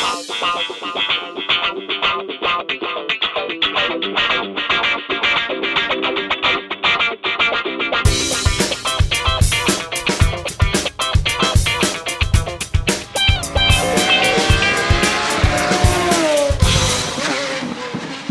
[0.00, 0.83] pau, pau, pau.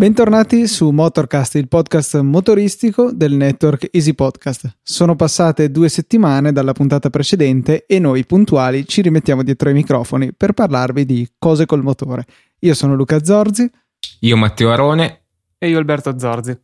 [0.03, 4.79] Bentornati su Motorcast, il podcast motoristico del network Easy Podcast.
[4.83, 10.33] Sono passate due settimane dalla puntata precedente e noi puntuali ci rimettiamo dietro ai microfoni
[10.33, 12.25] per parlarvi di cose col motore.
[12.59, 13.71] Io sono Luca Zorzi.
[14.19, 15.21] Io Matteo Arone.
[15.57, 16.59] E io Alberto Zorzi.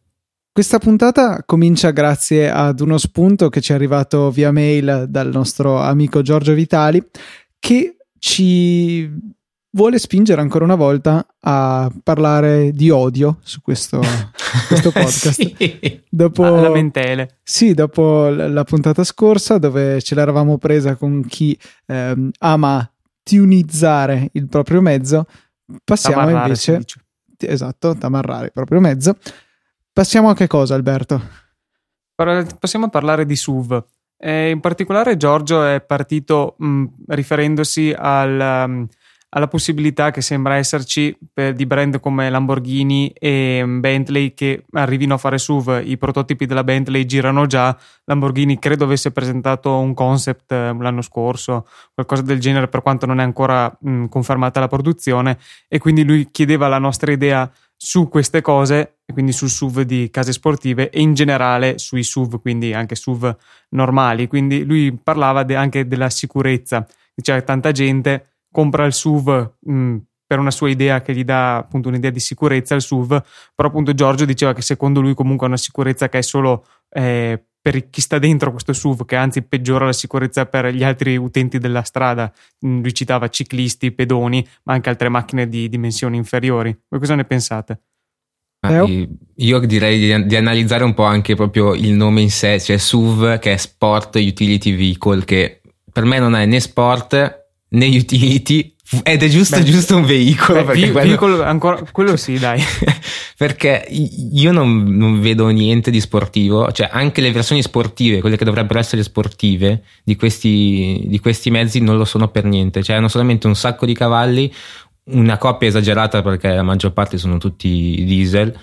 [0.51, 5.79] Questa puntata comincia grazie ad uno spunto che ci è arrivato via mail dal nostro
[5.79, 7.01] amico Giorgio Vitali
[7.57, 9.09] che ci
[9.71, 13.99] vuole spingere ancora una volta a parlare di odio su questo,
[14.67, 15.29] questo podcast.
[15.31, 16.01] sì.
[16.09, 17.39] Dopo, lamentele.
[17.43, 22.91] Sì, dopo la puntata scorsa dove ce l'eravamo presa con chi ehm, ama
[23.23, 25.25] tunizzare il proprio mezzo,
[25.83, 26.83] passiamo tamarrare, invece...
[27.41, 29.15] Esatto, tamarrare il proprio mezzo.
[29.93, 31.21] Passiamo a che cosa, Alberto?
[32.15, 33.81] Passiamo a parlare di SUV.
[34.17, 38.65] Eh, in particolare Giorgio è partito mh, riferendosi al...
[38.67, 38.87] Um,
[39.29, 45.17] alla possibilità che sembra esserci per, di brand come Lamborghini e Bentley che arrivino a
[45.17, 45.81] fare SUV.
[45.85, 47.77] I prototipi della Bentley girano già.
[48.05, 53.19] Lamborghini credo avesse presentato un concept eh, l'anno scorso, qualcosa del genere, per quanto non
[53.19, 55.37] è ancora mh, confermata la produzione.
[55.67, 57.49] E quindi lui chiedeva la nostra idea
[57.81, 62.73] su queste cose, quindi sul SUV di case sportive e in generale sui SUV, quindi
[62.73, 63.35] anche SUV
[63.69, 64.27] normali.
[64.27, 66.85] Quindi lui parlava de- anche della sicurezza.
[67.21, 71.57] Che tanta gente compra il SUV mh, mm, per una sua idea che gli dà
[71.57, 73.23] appunto un'idea di sicurezza al SUV,
[73.55, 77.43] però appunto Giorgio diceva che secondo lui comunque è una sicurezza che è solo eh,
[77.59, 81.57] per chi sta dentro questo SUV, che anzi peggiora la sicurezza per gli altri utenti
[81.57, 82.31] della strada.
[82.65, 86.77] Mm, lui citava ciclisti, pedoni, ma anche altre macchine di dimensioni inferiori.
[86.87, 87.81] Voi cosa ne pensate?
[89.35, 93.39] Io direi di, di, analizzare un po' anche proprio il nome in sé, cioè SUV
[93.39, 95.61] che è Sport Utility Vehicle, che
[95.91, 97.38] per me non è né sport
[97.69, 100.63] né utility ed è giusto, Beh, giusto un veicolo.
[100.63, 101.07] Beh, vi, quello...
[101.07, 102.59] veicolo ancora, quello sì, dai.
[103.37, 108.45] perché io non, non, vedo niente di sportivo, cioè anche le versioni sportive, quelle che
[108.45, 112.81] dovrebbero essere sportive di questi, di questi mezzi, non lo sono per niente.
[112.81, 114.51] Cioè hanno solamente un sacco di cavalli,
[115.11, 118.57] una coppia esagerata perché la maggior parte sono tutti diesel,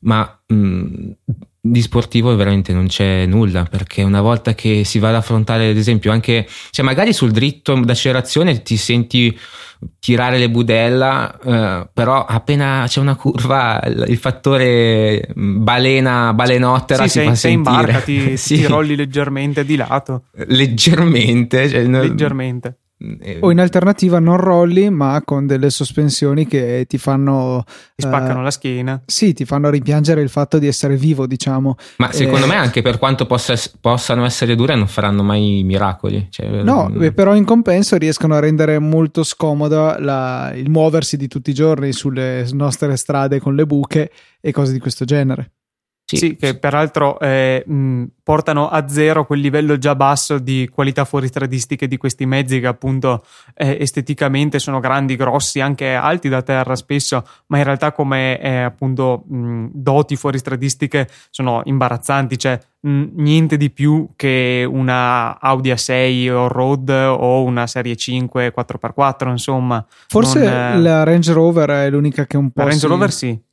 [0.00, 1.10] ma mh,
[1.70, 5.76] di sportivo veramente non c'è nulla perché una volta che si va ad affrontare ad
[5.76, 9.38] esempio anche cioè magari sul dritto d'accelerazione ti senti
[10.00, 17.18] tirare le budella eh, però appena c'è una curva il, fattore balena balenottera sì, si
[17.18, 18.56] sei, fa sei sentire in barca ti, sì.
[18.56, 20.24] ti rolli leggermente di lato.
[20.32, 22.78] Leggermente cioè, leggermente
[23.40, 27.64] o in alternativa non rolli, ma con delle sospensioni che ti fanno.
[27.94, 29.00] Ti spaccano uh, la schiena.
[29.06, 31.76] Sì, ti fanno rimpiangere il fatto di essere vivo, diciamo.
[31.98, 36.26] Ma secondo eh, me, anche per quanto possa, possano essere dure, non faranno mai miracoli.
[36.28, 37.04] Cioè, no, mh.
[37.04, 37.08] Mm.
[37.10, 41.92] però in compenso riescono a rendere molto scomodo la, il muoversi di tutti i giorni
[41.92, 44.10] sulle nostre strade con le buche
[44.40, 45.52] e cose di questo genere.
[46.10, 51.04] Sì, sì, che peraltro eh, mh, portano a zero quel livello già basso di qualità
[51.04, 56.76] fuoristradistiche di questi mezzi che appunto eh, esteticamente sono grandi, grossi, anche alti da terra
[56.76, 63.58] spesso, ma in realtà come eh, appunto mh, doti fuoristradistiche sono imbarazzanti, cioè mh, niente
[63.58, 69.84] di più che una Audi A6 o road o una serie 5 4x4, insomma.
[70.06, 72.60] Forse non, la Range Rover è l'unica che un po'...
[72.60, 72.86] La Range si...
[72.86, 73.46] Rover sì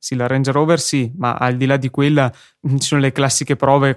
[0.00, 2.32] sì, la Range Rover sì, ma al di là di quella
[2.66, 3.96] mm, ci sono le classiche prove.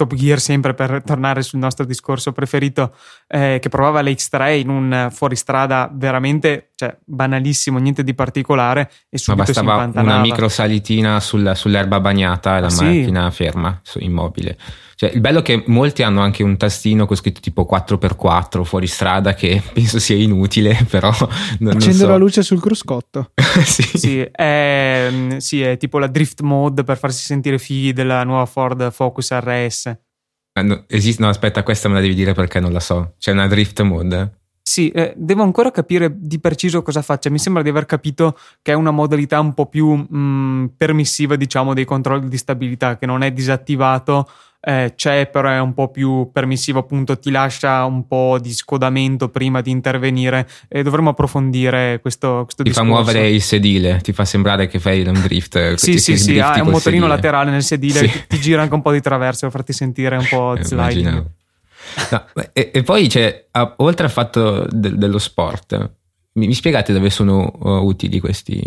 [0.00, 2.94] Top Gear sempre per tornare sul nostro discorso preferito
[3.28, 9.62] eh, che provava l'X3 in un fuoristrada veramente cioè, banalissimo, niente di particolare e subito
[9.62, 13.36] Ma bastava una micro salitina sul, sull'erba bagnata e la ah, macchina sì.
[13.36, 14.56] ferma, immobile.
[15.00, 18.86] Cioè, il bello è che molti hanno anche un tastino con scritto tipo 4x4 fuori
[18.86, 21.10] strada che penso sia inutile, però...
[21.58, 22.06] Non, Accende so.
[22.06, 23.30] la luce sul cruscotto.
[23.64, 23.82] sì.
[23.96, 28.90] Sì è, sì, è tipo la drift mode per farsi sentire figli della nuova Ford
[28.90, 29.89] Focus RS.
[30.52, 33.14] No, esiste, no, aspetta, questa me la devi dire perché non la so.
[33.18, 34.38] C'è una drift mode?
[34.62, 37.30] Sì, eh, devo ancora capire di preciso cosa faccia.
[37.30, 41.72] Mi sembra di aver capito che è una modalità un po' più mh, permissiva, diciamo,
[41.74, 44.28] dei controlli di stabilità, che non è disattivato
[44.62, 49.30] eh, c'è però è un po' più permissivo appunto ti lascia un po' di scodamento
[49.30, 52.90] prima di intervenire e dovremmo approfondire questo, questo ti discorso.
[52.90, 56.52] fa muovere il sedile ti fa sembrare che fai un drift sì sì sì ha
[56.62, 57.06] un motorino sedile.
[57.06, 58.26] laterale nel sedile sì.
[58.28, 61.30] ti gira anche un po' di traverso per farti sentire un po' eh, sliding
[62.10, 63.46] no, e, e, poi c'è
[63.78, 65.96] oltre al fatto de, dello sport
[66.34, 68.62] Mi, mi spiegate dove sono uh, utili questi?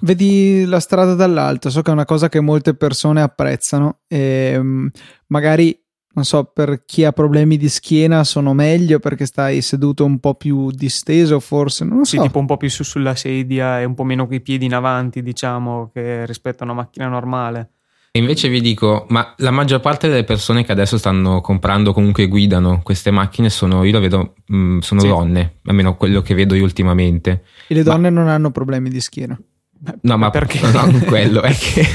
[0.00, 4.90] Vedi la strada dall'alto, so che è una cosa che molte persone apprezzano e um,
[5.28, 5.78] magari
[6.16, 10.34] non so, per chi ha problemi di schiena sono meglio perché stai seduto un po'
[10.34, 12.22] più disteso, forse, non lo sì, so.
[12.22, 14.74] tipo un po' più su sulla sedia e un po' meno con i piedi in
[14.74, 17.72] avanti, diciamo, che rispetto a una macchina normale.
[18.12, 22.28] E invece vi dico, ma la maggior parte delle persone che adesso stanno comprando, comunque
[22.28, 25.08] guidano queste macchine, sono, io lo vedo, mh, sono sì.
[25.08, 27.44] donne, almeno quello che vedo io ultimamente.
[27.68, 29.38] E le donne ma, non hanno problemi di schiena.
[30.02, 30.60] No, ma perché?
[30.60, 31.86] Non quello, è che,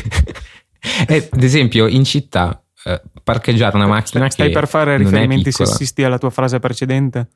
[1.05, 6.03] è, ad esempio, in città eh, parcheggiare una macchina stai, stai per fare riferimenti sessisti
[6.03, 7.27] alla tua frase precedente?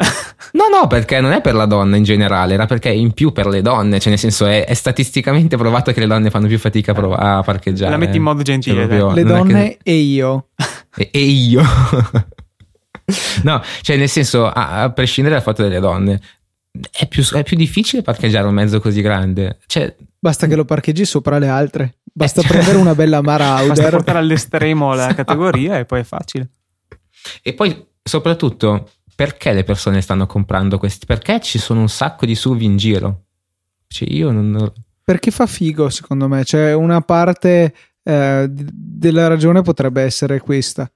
[0.52, 3.32] no, no, perché non è per la donna in generale, era perché è in più
[3.32, 6.58] per le donne, cioè nel senso è, è statisticamente provato che le donne fanno più
[6.58, 7.90] fatica a, prov- a parcheggiare.
[7.90, 8.88] La metti in modo gentile.
[8.88, 9.78] Cioè, le donne che...
[9.82, 10.48] e io.
[10.96, 11.62] E, e io.
[13.42, 16.20] no, cioè nel senso, a, a, prescindere dal fatto delle donne,
[16.90, 19.58] è più, è più difficile parcheggiare un mezzo così grande.
[19.66, 21.98] Cioè, Basta che lo parcheggi sopra le altre.
[22.12, 22.52] Basta eh, cioè...
[22.52, 23.68] prendere una bella Marauder.
[23.68, 26.50] Basta portare all'estremo la categoria e poi è facile.
[27.42, 31.06] E poi, soprattutto, perché le persone stanno comprando questi?
[31.06, 33.24] Perché ci sono un sacco di SUV in giro?
[33.86, 34.72] Cioè, io non.
[35.02, 36.44] Perché fa figo, secondo me.
[36.44, 40.90] Cioè, una parte eh, della ragione potrebbe essere questa.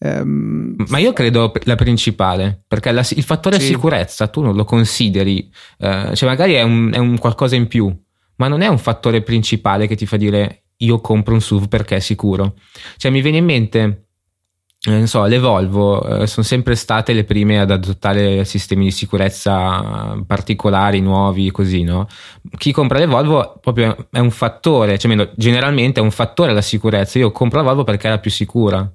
[0.00, 3.66] Um, Ma io credo la principale, perché la, il fattore sì.
[3.66, 7.92] sicurezza tu non lo consideri, eh, cioè magari è un, è un qualcosa in più,
[8.36, 11.96] ma non è un fattore principale che ti fa dire io compro un SUV perché
[11.96, 12.54] è sicuro.
[12.96, 14.06] Cioè mi viene in mente,
[14.86, 18.92] eh, non so, le Volvo eh, sono sempre state le prime ad adottare sistemi di
[18.92, 22.06] sicurezza particolari, nuovi, così, no?
[22.56, 26.62] Chi compra le Volvo proprio è un fattore, cioè meno, generalmente è un fattore la
[26.62, 27.18] sicurezza.
[27.18, 28.88] Io compro la Volvo perché è la più sicura.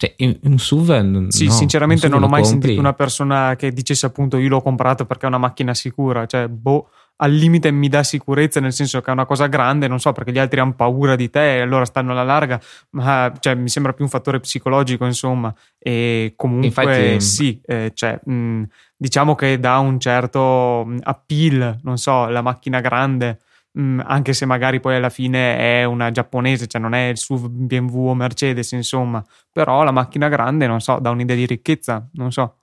[0.00, 1.28] Cioè, un SUV.
[1.28, 2.60] Sì, no, sinceramente SUV non ho mai compri.
[2.60, 6.24] sentito una persona che dicesse appunto io l'ho comprato perché è una macchina sicura.
[6.24, 10.00] Cioè, boh, al limite mi dà sicurezza, nel senso che è una cosa grande, non
[10.00, 12.58] so, perché gli altri hanno paura di te e allora stanno alla larga,
[12.92, 15.54] ma cioè, mi sembra più un fattore psicologico, insomma.
[15.78, 18.62] E comunque Infatti, sì, eh, cioè, mh,
[18.96, 23.40] diciamo che dà un certo appeal, non so, la macchina grande.
[23.72, 28.08] Anche se magari poi alla fine è una giapponese, cioè non è il SUV BMW
[28.08, 32.56] o Mercedes, insomma, però la macchina grande, non so, dà un'idea di ricchezza, non so.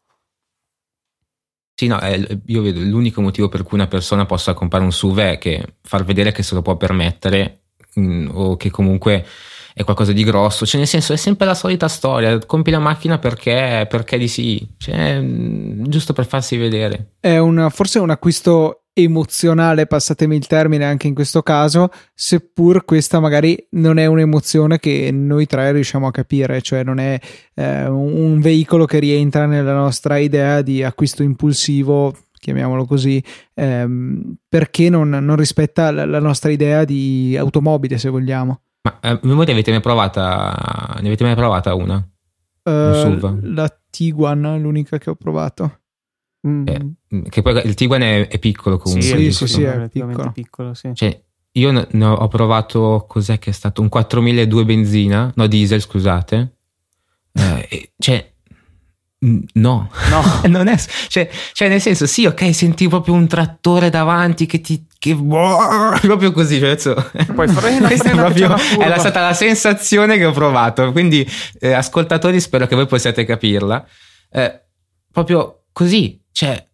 [1.80, 2.00] Sì, no,
[2.48, 6.04] io vedo l'unico motivo per cui una persona possa comprare un SUV è che far
[6.04, 9.24] vedere che se lo può permettere mh, mm, o che comunque
[9.76, 13.20] è qualcosa di grosso, cioè nel senso è sempre la solita storia, compi la macchina
[13.20, 17.12] perché, perché di sì, cioè, mm, giusto per farsi vedere.
[17.20, 23.20] È una, forse un acquisto emozionale, passatemi il termine anche in questo caso, seppur questa
[23.20, 27.20] magari non è un'emozione che noi tre riusciamo a capire, cioè non è
[27.54, 33.24] eh, un veicolo che rientra nella nostra idea di acquisto impulsivo, chiamiamolo così,
[33.54, 38.62] ehm, perché non, non rispetta la, la, nostra idea di automobile, se vogliamo.
[38.82, 42.04] Ma eh, voi ne avete mai provata, ne avete mai provata una?
[42.64, 45.77] Uh, la Tiguan, l'unica che ho provato.
[46.48, 46.68] Mm.
[46.68, 49.08] Eh, che poi il Tiguan è, è piccolo comunque.
[49.18, 50.72] Sì, sì, sì, è relativamente piccolo.
[50.72, 50.92] piccolo sì.
[50.94, 51.22] Cioè,
[51.54, 53.82] io ne ho provato, cos'è che è stato?
[53.82, 56.56] Un 4002 benzina, no diesel scusate.
[57.34, 58.32] Eh, cioè,
[59.20, 60.22] no, no.
[60.48, 60.78] non è,
[61.08, 64.86] cioè, cioè, nel senso, sì, ok, senti proprio un trattore davanti che ti.
[65.00, 65.16] Che,
[66.02, 66.94] proprio così, cioè, adesso,
[67.34, 70.92] poi frena, è, proprio, è la, stata la sensazione che ho provato.
[70.92, 71.28] Quindi,
[71.60, 73.86] eh, ascoltatori, spero che voi possiate capirla.
[74.30, 74.62] Eh,
[75.12, 76.68] proprio così, cioè,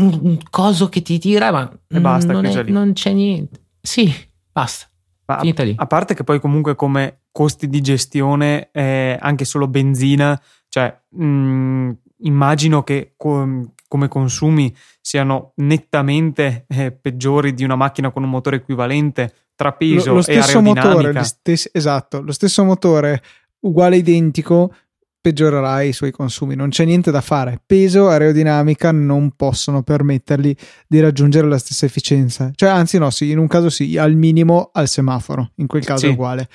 [0.00, 3.66] un, un coso che ti tira, ma e basta, non, è, non c'è niente.
[3.80, 4.12] Sì,
[4.50, 4.90] basta.
[5.26, 5.74] Ma Finita lì.
[5.76, 10.36] A parte che poi comunque come costi di gestione, eh, anche solo benzina,
[10.68, 11.90] cioè mh, mm,
[12.22, 18.56] immagino che com- come consumi siano nettamente eh, peggiori di una macchina con un motore
[18.56, 23.22] equivalente tra peso lo, lo stesso motore, stes- esatto, lo stesso motore
[23.60, 24.74] uguale identico
[25.20, 26.54] peggiorerà i suoi consumi.
[26.54, 27.60] Non c'è niente da fare.
[27.64, 30.54] Peso, aerodinamica non possono permettergli
[30.86, 32.50] di raggiungere la stessa efficienza.
[32.54, 36.06] Cioè, anzi, no, sì, in un caso sì, al minimo al semaforo, in quel caso
[36.06, 36.06] sì.
[36.06, 36.48] è uguale.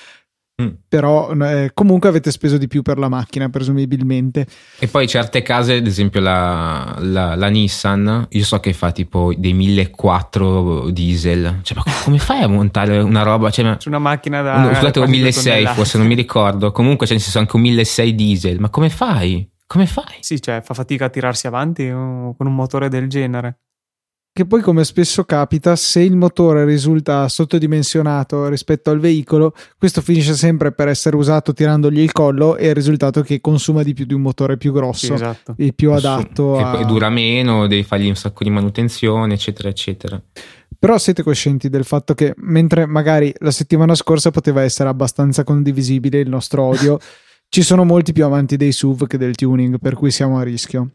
[0.61, 0.67] Mm.
[0.87, 4.45] Però eh, comunque avete speso di più per la macchina, presumibilmente.
[4.77, 9.33] E poi certe case, ad esempio la, la, la Nissan, io so che fa tipo
[9.35, 11.59] dei 1400 diesel.
[11.63, 13.49] Cioè, ma come fai a montare una roba?
[13.49, 14.59] Cioè, Su una macchina da...
[14.59, 16.71] No, scusate, un 1600 forse, non mi ricordo.
[16.71, 18.59] Comunque c'è nel senso anche un 1600 diesel.
[18.59, 19.49] Ma come fai?
[19.65, 20.17] Come fai?
[20.19, 23.57] Sì, cioè fa fatica a tirarsi avanti con un motore del genere.
[24.33, 30.33] Che poi come spesso capita, se il motore risulta sottodimensionato rispetto al veicolo, questo finisce
[30.33, 34.05] sempre per essere usato tirandogli il collo e il risultato è che consuma di più
[34.05, 35.53] di un motore più grosso sì, esatto.
[35.55, 36.71] e più adatto che a...
[36.71, 40.19] poi dura meno, devi fargli un sacco di manutenzione, eccetera, eccetera.
[40.79, 46.17] Però siete coscienti del fatto che mentre magari la settimana scorsa poteva essere abbastanza condivisibile
[46.17, 46.97] il nostro odio,
[47.49, 50.89] ci sono molti più amanti dei SUV che del tuning, per cui siamo a rischio.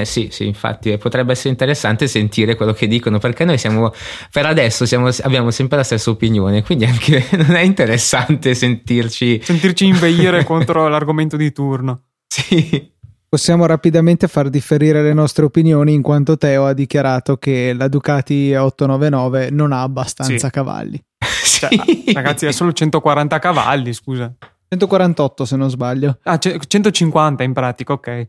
[0.00, 3.92] Eh sì, sì, infatti potrebbe essere interessante sentire quello che dicono perché noi siamo,
[4.30, 9.40] per adesso siamo, abbiamo sempre la stessa opinione, quindi anche non è interessante sentirci...
[9.42, 12.02] Sentirci inveire contro l'argomento di turno.
[12.28, 12.92] Sì.
[13.28, 18.54] Possiamo rapidamente far differire le nostre opinioni in quanto Teo ha dichiarato che la Ducati
[18.54, 20.52] 899 non ha abbastanza sì.
[20.52, 21.04] cavalli.
[21.42, 21.70] Cioè,
[22.12, 24.32] ragazzi, è solo 140 cavalli, scusa.
[24.68, 26.18] 148 se non sbaglio.
[26.22, 28.28] Ah, 150 in pratica, ok.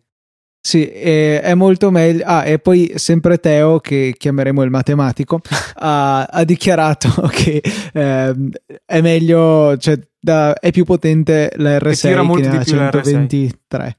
[0.61, 2.23] Sì, è, molto meglio.
[2.25, 5.39] Ah, e poi sempre Teo, che chiameremo il matematico,
[5.75, 7.61] ha, ha, dichiarato che
[7.93, 8.35] eh,
[8.85, 13.97] è meglio, cioè da, è più potente la R6 che, che la 123.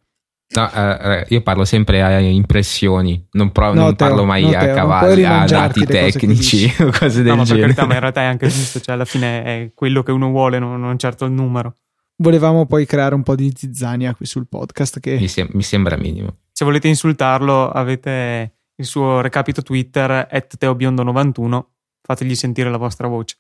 [0.53, 4.49] No, uh, io parlo sempre a impressioni, non, provo, no, non Teo, parlo mai no,
[4.49, 7.67] a Teo, cavalli, a dati tecnici o cose del no, genere.
[7.69, 10.59] Carità, ma in realtà è anche giusto, cioè alla fine è quello che uno vuole,
[10.59, 11.77] non, non certo il numero.
[12.17, 14.99] Volevamo poi creare un po' di zizzania qui sul podcast.
[14.99, 15.17] Che...
[15.19, 21.59] Mi, sem- mi sembra minimo se volete insultarlo avete il suo recapito Twitter at teobiondo91
[22.03, 23.39] fategli sentire la vostra voce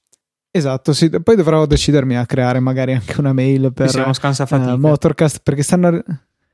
[0.51, 1.11] Esatto, sì.
[1.11, 6.03] poi dovrò decidermi a creare magari anche una mail per uh, Motorcast perché stanno,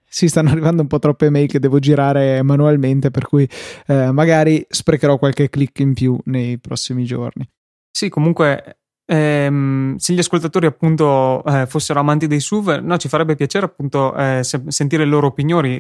[0.09, 3.49] sì, stanno arrivando un po' troppe mail che devo girare manualmente per cui
[3.87, 7.49] uh, magari sprecherò qualche click in più nei prossimi giorni.
[7.93, 13.37] Sì, comunque Ehm, se gli ascoltatori appunto eh, fossero amanti dei SUV, no, ci farebbe
[13.37, 15.79] piacere appunto eh, se- sentire le loro opinioni.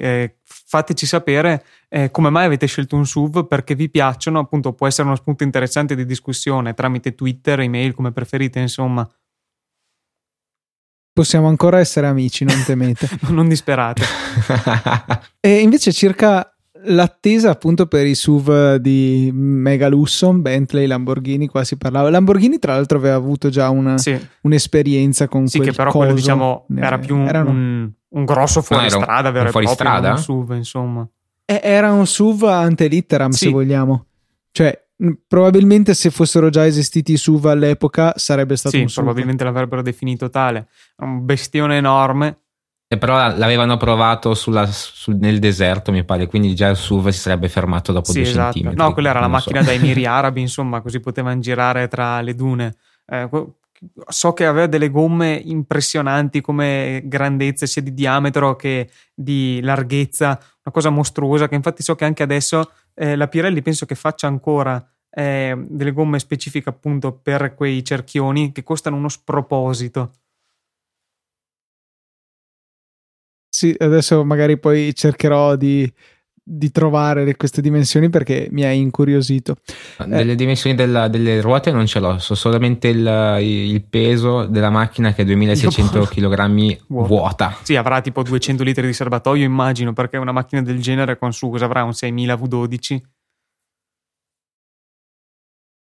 [0.67, 4.87] Eh, fateci sapere eh, come mai avete scelto un SUV, perché vi piacciono, appunto può
[4.87, 9.09] essere uno spunto interessante di discussione tramite Twitter, email, come preferite, insomma.
[11.13, 13.09] Possiamo ancora essere amici, non temete.
[13.31, 14.03] non disperate.
[15.41, 16.51] e invece circa
[16.89, 22.11] l'attesa appunto per i SUV di mega lusso, Bentley, Lamborghini, qua si parlava.
[22.11, 24.19] Lamborghini tra l'altro aveva avuto già una, sì.
[24.43, 25.99] un'esperienza con sì, che però coso.
[25.99, 27.51] quello diciamo era più un, erano...
[27.51, 30.11] un, un grosso fuoristrada, vero fuori strada?
[30.11, 31.09] un SUV insomma.
[31.45, 33.47] Era un SUV ante litteram sì.
[33.47, 34.07] se vogliamo.
[34.51, 34.85] Cioè
[35.29, 39.05] probabilmente se fossero già esistiti i SUV all'epoca sarebbe stato sì, un SUV.
[39.05, 40.69] probabilmente l'avrebbero definito tale.
[40.99, 42.39] Un bestione enorme
[42.89, 47.19] e però l'avevano provato sulla, sul, nel deserto, mi pare, quindi già il SUV si
[47.19, 48.53] sarebbe fermato dopo sì, due esatto.
[48.53, 48.79] centimetri.
[48.79, 49.67] No, quella era la macchina so.
[49.67, 52.77] dai miri arabi, insomma, così potevano girare tra le dune.
[53.05, 53.29] Eh,
[54.09, 60.73] so che aveva delle gomme impressionanti come grandezza sia di diametro che di larghezza, una
[60.73, 64.85] cosa mostruosa che infatti so che anche adesso eh, la Pirelli penso che faccia ancora
[65.11, 70.13] eh, delle gomme specifiche appunto per quei cerchioni che costano uno sproposito.
[73.49, 75.91] Sì, adesso magari poi cercherò di,
[76.49, 79.57] di trovare queste dimensioni perché mi ha incuriosito.
[79.99, 84.71] Delle eh, dimensioni della, delle ruote non ce l'ho, so solamente il, il peso della
[84.71, 87.57] macchina che è 2600 kg vuota.
[87.63, 91.51] Sì, avrà tipo 200 litri di serbatoio, immagino, perché una macchina del genere con su
[91.51, 93.01] cosa avrà un 6000 V12.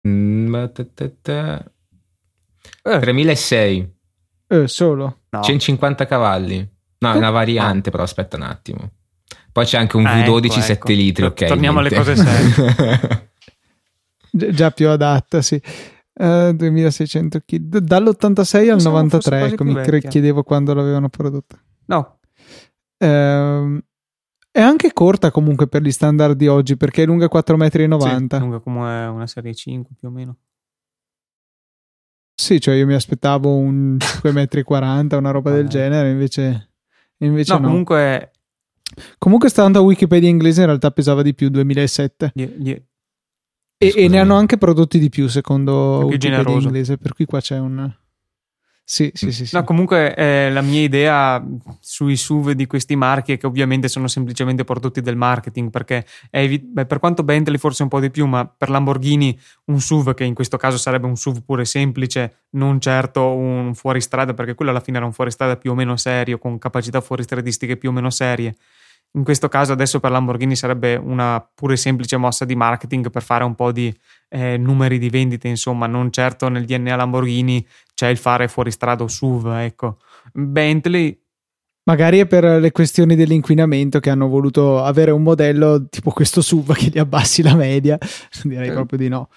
[0.07, 1.71] Mm, eh.
[2.83, 3.95] 3006
[4.49, 5.41] eh, solo no.
[5.41, 6.69] 150 cavalli
[7.03, 8.91] No, è una variante, però aspetta un attimo.
[9.53, 10.93] Poi c'è anche un ah, V12 ecco, 7 ecco.
[10.93, 11.45] litri, ok.
[11.45, 13.31] Torniamo alle cose serie.
[14.53, 15.61] Già più adatta, sì.
[16.15, 22.19] Uh, eh, 2600 kg dall'86 al 93 ecco, mi chiedevo quando l'avevano prodotta no
[22.99, 23.79] uh,
[24.51, 28.39] è anche corta comunque per gli standard di oggi perché è lunga 4,90 m sì,
[28.41, 30.37] lunga come una serie 5 più o meno
[32.35, 36.73] sì cioè io mi aspettavo un 5,40 m una roba del genere invece
[37.23, 37.67] Invece no, no.
[37.69, 38.32] comunque...
[39.19, 42.33] Comunque stando a Wikipedia inglese in realtà pesava di più 2007.
[42.35, 42.81] Yeah, yeah.
[43.83, 46.67] E, e, ne hanno anche prodotti di più secondo più Wikipedia generoso.
[46.69, 47.93] inglese, per cui qua c'è un...
[48.85, 49.57] Sì, sì, sì, sì.
[49.57, 51.43] No, comunque eh, la mia idea
[51.81, 56.61] sui SUV di questi marchi è che ovviamente sono semplicemente prodotti del marketing, perché evi-
[56.61, 60.25] beh, per quanto Bentley forse un po' di più, ma per Lamborghini un SUV, che
[60.25, 64.81] in questo caso sarebbe un SUV pure semplice, non certo un fuoristrada, perché quello alla
[64.81, 68.57] fine era un fuoristrada più o meno serio, con capacità fuoristradistiche più o meno serie.
[69.15, 73.45] In questo caso adesso per Lamborghini sarebbe una pure semplice mossa di marketing per fare
[73.45, 73.95] un po' di
[74.31, 79.09] eh, numeri di vendite, insomma, non certo nel DNA Lamborghini c'è il fare fuoristrada o
[79.09, 79.99] SUV, ecco.
[80.33, 81.23] Bentley
[81.85, 86.75] Magari è per le questioni dell'inquinamento che hanno voluto avere un modello tipo questo SUV
[86.79, 87.99] che gli abbassi la media.
[88.45, 88.73] Direi eh.
[88.73, 89.29] proprio di no.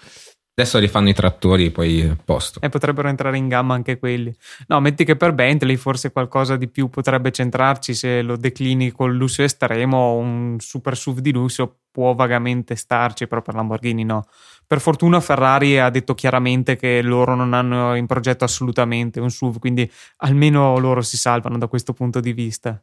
[0.58, 2.62] Adesso rifanno i trattori, poi posto.
[2.62, 4.34] E potrebbero entrare in gamma anche quelli.
[4.68, 9.14] No, metti che per Bentley forse qualcosa di più potrebbe centrarci se lo declini col
[9.14, 14.24] lusso estremo, un super SUV di lusso può vagamente starci, però per Lamborghini no.
[14.66, 19.58] Per fortuna Ferrari ha detto chiaramente che loro non hanno in progetto assolutamente un SUV,
[19.58, 22.82] quindi almeno loro si salvano da questo punto di vista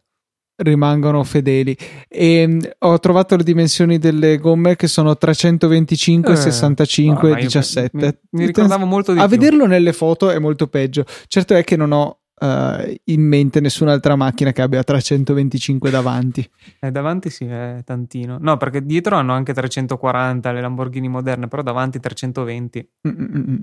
[0.58, 1.76] rimangono fedeli.
[2.08, 7.98] E ehm, ho trovato le dimensioni delle gomme che sono 325, eh, 65 e 17.
[8.32, 9.38] Mi, mi ricordavo molto di A più.
[9.38, 11.06] vederlo nelle foto è molto peggio.
[11.28, 16.48] Certo è che non ho uh, in mente nessun'altra macchina che abbia 325 davanti.
[16.80, 18.38] Eh, davanti sì, è tantino.
[18.40, 22.90] No, perché dietro hanno anche 340 le Lamborghini moderne, però davanti 320.
[23.08, 23.60] Mm-mm.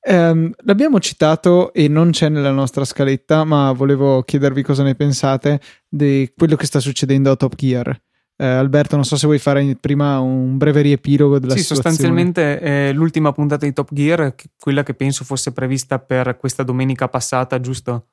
[0.00, 5.60] Um, l'abbiamo citato e non c'è nella nostra scaletta, ma volevo chiedervi cosa ne pensate
[5.88, 8.00] di quello che sta succedendo a Top Gear.
[8.40, 11.90] Eh, Alberto, non so se vuoi fare prima un breve riepilogo della sì, situazione.
[11.90, 16.62] Sì, sostanzialmente eh, l'ultima puntata di Top Gear, quella che penso fosse prevista per questa
[16.62, 18.06] domenica passata, giusto?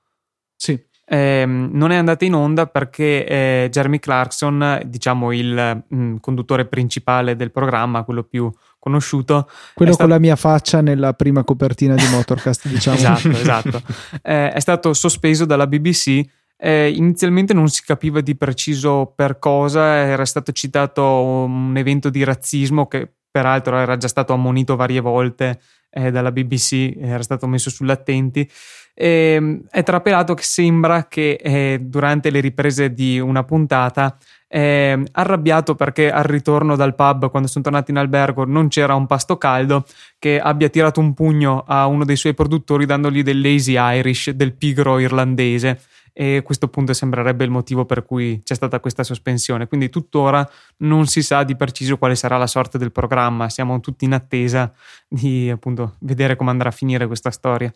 [0.56, 0.84] Sì.
[1.08, 6.66] Eh, non è andata in onda perché eh, Jeremy Clarkson, diciamo il mh, mm, conduttore
[6.66, 8.52] principale del programma, quello più
[8.86, 9.50] conosciuto.
[9.74, 10.08] Quello stato...
[10.08, 12.96] con la mia faccia nella prima copertina di Motorcast, diciamo.
[12.96, 13.82] esatto, esatto.
[14.22, 16.24] Eh, è stato sospeso dalla BBC.
[16.58, 22.24] Eh, inizialmente non si capiva di preciso per cosa, era stato citato un evento di
[22.24, 25.60] razzismo che peraltro era già stato ammonito varie volte
[25.96, 28.48] eh, dalla BBC, era stato messo sull'attenti.
[28.94, 35.76] E, è trapelato che sembra che eh, durante le riprese di una puntata eh, arrabbiato
[35.76, 39.86] perché al ritorno dal pub, quando sono tornati in albergo, non c'era un pasto caldo,
[40.20, 44.54] che abbia tirato un pugno a uno dei suoi produttori dandogli del lazy Irish, del
[44.54, 45.80] pigro irlandese.
[46.18, 49.68] E questo punto sembrerebbe il motivo per cui c'è stata questa sospensione.
[49.68, 53.50] Quindi tuttora non si sa di preciso quale sarà la sorte del programma.
[53.50, 54.74] Siamo tutti in attesa
[55.10, 57.70] di appunto vedere come andrà a finire questa storia.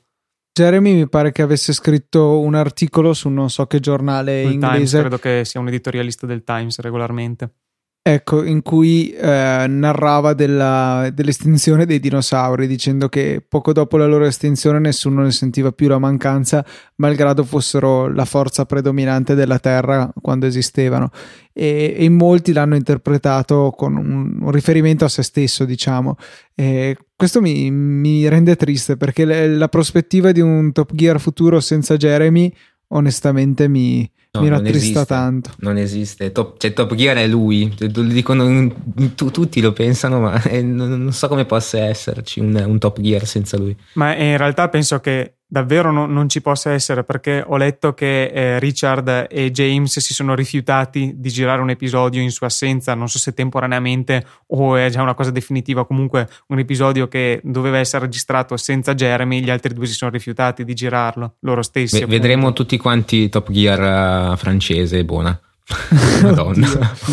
[0.54, 4.76] Jeremy mi pare che avesse scritto un articolo su non so che giornale Il inglese.
[4.76, 7.54] Times, credo che sia un editorialista del Times regolarmente.
[8.02, 14.24] Ecco, in cui eh, narrava della, dell'estinzione dei dinosauri, dicendo che poco dopo la loro
[14.26, 20.46] estinzione nessuno ne sentiva più la mancanza, malgrado fossero la forza predominante della Terra quando
[20.46, 21.12] esistevano.
[21.54, 26.16] E, e molti l'hanno interpretato con un, un riferimento a se stesso, diciamo.
[26.56, 31.60] E questo mi, mi rende triste perché le, la prospettiva di un Top Gear futuro
[31.60, 32.52] senza Jeremy,
[32.88, 35.52] onestamente, mi, No, mi rattrista tanto.
[35.60, 36.32] Non esiste.
[36.32, 37.74] Top, cioè, Top Gear è lui.
[37.80, 38.72] Lo dicono,
[39.16, 43.26] tu, tutti lo pensano, ma non, non, so come possa esserci un, un, Top Gear
[43.26, 43.76] senza lui.
[43.94, 48.26] Ma in realtà penso che davvero no, non ci possa essere perché ho letto che
[48.26, 53.10] eh, Richard e James si sono rifiutati di girare un episodio in sua assenza, non
[53.10, 58.06] so se temporaneamente o è già una cosa definitiva, comunque un episodio che doveva essere
[58.06, 62.00] registrato senza Jeremy, gli altri due si sono rifiutati di girarlo, loro stessi.
[62.00, 65.38] Beh, vedremo tutti quanti Top Gear uh, francese, buona.
[66.22, 66.68] Madonna.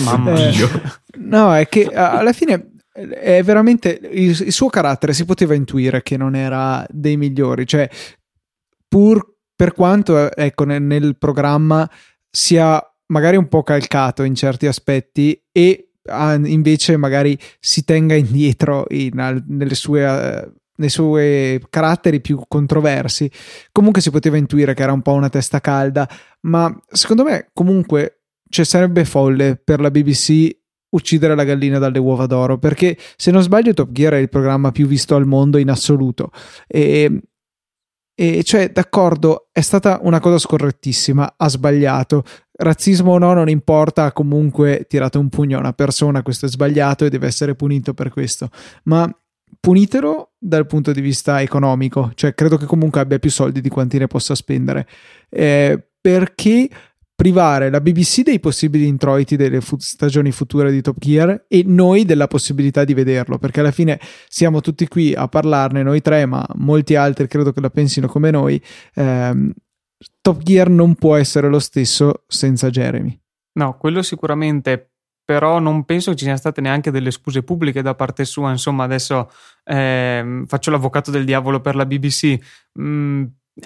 [0.04, 0.48] Mamma mia.
[0.50, 0.80] Eh,
[1.20, 6.16] no, è che alla fine è veramente il, il, suo carattere si poteva intuire che
[6.16, 7.88] non era dei migliori, cioè
[8.88, 11.88] pur per quanto ecco, nel, nel programma
[12.30, 18.84] sia magari un po' calcato in certi aspetti e ah, invece magari si tenga indietro
[18.90, 23.30] in, nelle sue uh, nei suoi caratteri più controversi,
[23.72, 26.08] comunque si poteva intuire che era un po' una testa calda,
[26.42, 30.54] ma secondo me comunque cioè, sarebbe folle per la BBC
[30.88, 34.70] uccidere la gallina dalle uova d'oro, perché se non sbaglio Top Gear è il programma
[34.70, 36.30] più visto al mondo in assoluto.
[36.66, 37.22] E
[38.18, 42.24] e cioè, d'accordo, è stata una cosa scorrettissima, ha sbagliato.
[42.50, 47.04] Razzismo o no, non importa, comunque tirato un pugno a una persona, questo è sbagliato
[47.04, 48.48] e deve essere punito per questo.
[48.84, 49.06] Ma
[49.60, 53.98] punitelo dal punto di vista economico, cioè credo che comunque abbia più soldi di quanti
[53.98, 54.88] ne possa spendere.
[55.28, 56.70] Eh, perché
[57.16, 62.04] privare la BBC dei possibili introiti delle fu- stagioni future di Top Gear e noi
[62.04, 63.98] della possibilità di vederlo, perché alla fine
[64.28, 68.30] siamo tutti qui a parlarne, noi tre, ma molti altri credo che la pensino come
[68.30, 68.62] noi.
[68.94, 69.50] Ehm,
[70.20, 73.18] Top Gear non può essere lo stesso senza Jeremy.
[73.54, 74.90] No, quello sicuramente,
[75.24, 78.50] però non penso ci siano state neanche delle scuse pubbliche da parte sua.
[78.50, 79.30] Insomma, adesso
[79.64, 82.38] eh, faccio l'avvocato del diavolo per la BBC.
[82.78, 83.24] Mm,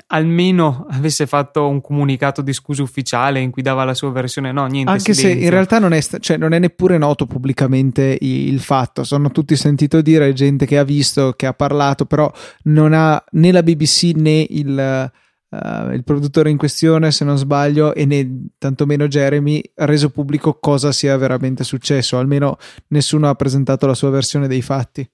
[0.09, 4.67] almeno avesse fatto un comunicato di scuse ufficiale in cui dava la sua versione, no,
[4.67, 4.91] niente.
[4.91, 5.41] Anche silenzio.
[5.41, 9.57] se in realtà non è, cioè, non è neppure noto pubblicamente il fatto, sono tutti
[9.57, 12.31] sentito dire, gente che ha visto, che ha parlato, però
[12.65, 15.11] non ha né la BBC né il,
[15.49, 20.93] uh, il produttore in questione, se non sbaglio, e né tantomeno Jeremy, reso pubblico cosa
[20.93, 22.17] sia veramente successo.
[22.17, 25.09] Almeno nessuno ha presentato la sua versione dei fatti.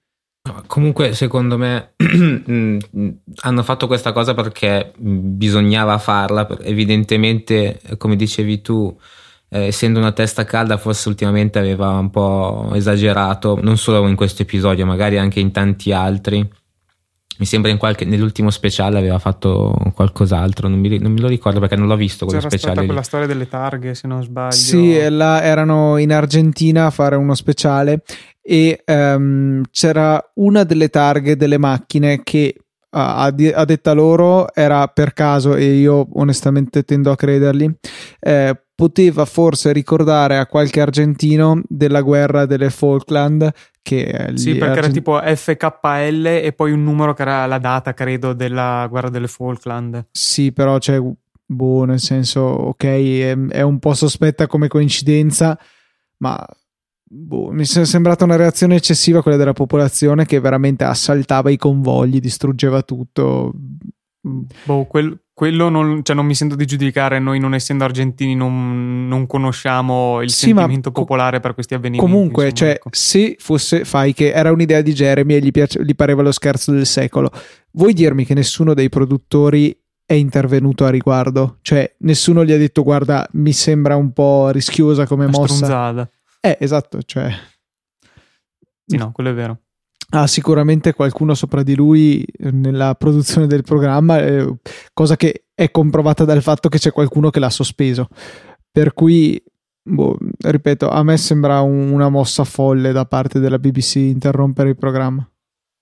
[0.66, 1.94] Comunque, secondo me,
[3.42, 6.46] hanno fatto questa cosa perché bisognava farla.
[6.62, 8.96] Evidentemente, come dicevi tu,
[9.50, 14.42] eh, essendo una testa calda, forse ultimamente aveva un po' esagerato, non solo in questo
[14.42, 16.48] episodio, magari anche in tanti altri
[17.38, 21.60] mi sembra in qualche, nell'ultimo speciale aveva fatto qualcos'altro, non mi, non me lo ricordo
[21.60, 22.74] perché non l'ho visto quello C'era speciale.
[22.74, 24.52] C'era quella storia delle targhe, se non sbaglio.
[24.52, 28.02] Sì, là erano in Argentina a fare uno speciale
[28.48, 32.54] e um, c'era una delle targhe delle macchine che
[32.90, 33.30] a, a,
[33.64, 37.70] detta loro era per caso e io onestamente tendo a crederli.
[38.20, 44.88] Eh, poteva forse ricordare a qualche argentino della guerra delle Falkland che sì perché era
[44.88, 50.08] tipo FKL e poi un numero che era la data credo della guerra delle Falkland
[50.10, 51.00] sì però c'è
[51.46, 55.58] boh nel senso ok è, è un po' sospetta come coincidenza
[56.18, 56.46] ma
[57.08, 62.20] boh, mi è sembrata una reazione eccessiva quella della popolazione che veramente assaltava i convogli
[62.20, 63.52] distruggeva tutto
[64.64, 69.06] boh quel, quello non, cioè non, mi sento di giudicare, noi non essendo argentini non,
[69.06, 72.10] non conosciamo il sì, sentimento popolare per questi avvenimenti.
[72.10, 72.88] Comunque, insomma, cioè, ecco.
[72.92, 76.72] se fosse fai che era un'idea di Jeremy e gli, piace, gli pareva lo scherzo
[76.72, 77.30] del secolo,
[77.72, 81.58] vuoi dirmi che nessuno dei produttori è intervenuto a riguardo?
[81.60, 85.54] Cioè, nessuno gli ha detto guarda, mi sembra un po' rischiosa come La mossa.
[85.54, 86.10] Strunzata.
[86.46, 87.30] Eh, esatto, cioè...
[88.86, 89.60] Sì, no, quello è vero
[90.10, 94.54] ha sicuramente qualcuno sopra di lui nella produzione del programma, eh,
[94.92, 98.08] cosa che è comprovata dal fatto che c'è qualcuno che l'ha sospeso.
[98.70, 99.42] Per cui,
[99.82, 104.76] boh, ripeto, a me sembra un, una mossa folle da parte della BBC interrompere il
[104.76, 105.28] programma.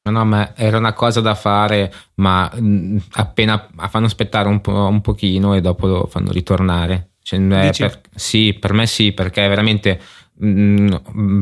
[0.06, 5.00] No, ma era una cosa da fare, ma mh, appena fanno aspettare un, po', un
[5.00, 7.10] pochino e dopo lo fanno ritornare.
[7.22, 9.98] Cioè, per, sì, per me sì, perché veramente
[10.42, 10.88] Mm,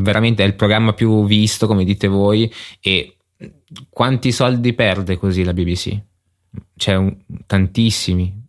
[0.02, 3.16] veramente è il programma più visto, come dite voi, e
[3.88, 5.96] quanti soldi perde così la BBC?
[6.76, 8.40] C'è un, tantissimi,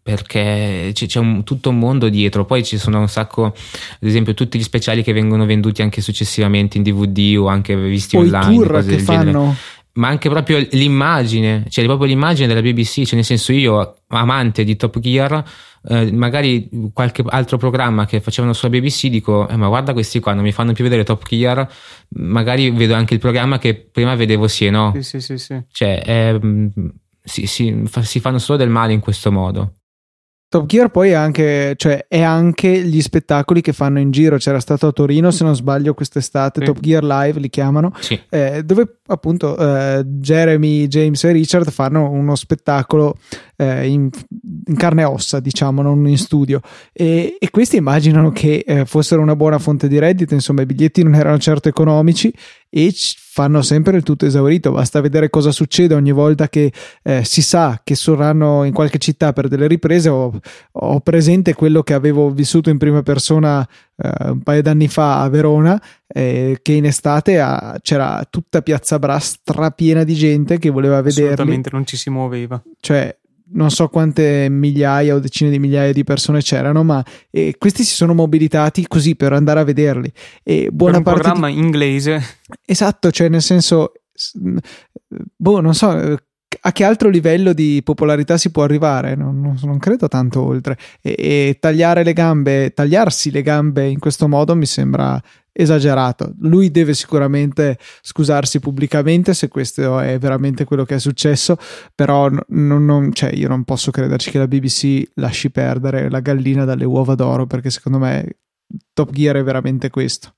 [0.00, 2.44] perché c'è, c'è un, tutto un mondo dietro.
[2.44, 3.54] Poi ci sono un sacco, ad
[4.00, 8.20] esempio, tutti gli speciali che vengono venduti anche successivamente in DVD o anche visti o
[8.20, 8.52] online.
[8.52, 9.24] I tour che fanno.
[9.24, 9.56] Genere
[9.98, 14.76] ma anche proprio l'immagine, cioè proprio l'immagine della BBC, cioè nel senso io amante di
[14.76, 15.44] Top Gear,
[15.88, 20.34] eh, magari qualche altro programma che facevano sulla BBC dico, eh, ma guarda questi qua,
[20.34, 21.68] non mi fanno più vedere Top Gear,
[22.10, 24.92] magari vedo anche il programma che prima vedevo sì e no.
[24.94, 25.36] Sì, sì, sì.
[25.36, 25.62] sì.
[25.70, 26.40] Cioè, eh,
[27.20, 29.72] si, si, si fanno solo del male in questo modo.
[30.50, 34.38] Top Gear poi è anche, cioè, è anche gli spettacoli che fanno in giro.
[34.38, 36.66] C'era stato a Torino, se non sbaglio, quest'estate, sì.
[36.66, 38.18] Top Gear Live li chiamano, sì.
[38.30, 43.16] eh, dove appunto eh, Jeremy, James e Richard fanno uno spettacolo
[43.56, 44.08] eh, in,
[44.66, 46.60] in, carne e ossa, diciamo, non in studio.
[46.92, 51.02] E, e questi immaginano che eh, fossero una buona fonte di reddito, insomma, i biglietti
[51.02, 52.32] non erano certo economici
[52.70, 54.72] e fanno sempre il tutto esaurito.
[54.72, 59.32] Basta vedere cosa succede ogni volta che eh, si sa che saranno in qualche città
[59.32, 60.08] per delle riprese.
[60.08, 60.32] Ho,
[60.72, 63.66] ho presente quello che avevo vissuto in prima persona
[64.02, 68.98] eh, un paio d'anni fa a Verona, eh, che in estate a, c'era tutta Piazza
[68.98, 71.32] Bra strapiena di gente che voleva vederli.
[71.32, 72.62] Assolutamente non ci si muoveva.
[72.80, 73.16] Cioè,
[73.50, 77.94] non so quante migliaia o decine di migliaia di persone c'erano, ma eh, questi si
[77.94, 80.12] sono mobilitati così per andare a vederli.
[80.42, 81.58] E buona per un parte programma di...
[81.58, 82.22] inglese.
[82.64, 83.92] Esatto, cioè nel senso,
[85.36, 86.18] boh, non so, eh,
[86.60, 89.14] a che altro livello di popolarità si può arrivare?
[89.14, 90.76] Non, non, non credo tanto oltre.
[91.00, 95.20] E, e, tagliare le gambe, tagliarsi le gambe in questo modo mi sembra
[95.52, 96.34] esagerato.
[96.40, 101.56] Lui deve sicuramente scusarsi pubblicamente se questo è veramente quello che è successo,
[101.94, 106.84] però non, cioè io non posso crederci che la BBC lasci perdere la gallina dalle
[106.84, 108.38] uova d'oro perché secondo me
[108.92, 110.34] Top Gear è veramente questo.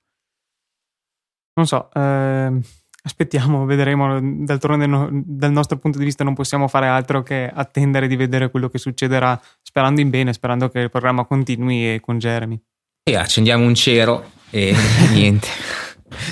[1.55, 2.59] Non so, eh,
[3.03, 4.19] aspettiamo, vedremo.
[4.21, 8.51] D'altronde no, dal nostro punto di vista non possiamo fare altro che attendere di vedere
[8.51, 12.61] quello che succederà, sperando in bene, sperando che il programma continui con Jeremy.
[13.03, 14.75] E accendiamo un cero e
[15.13, 15.49] niente.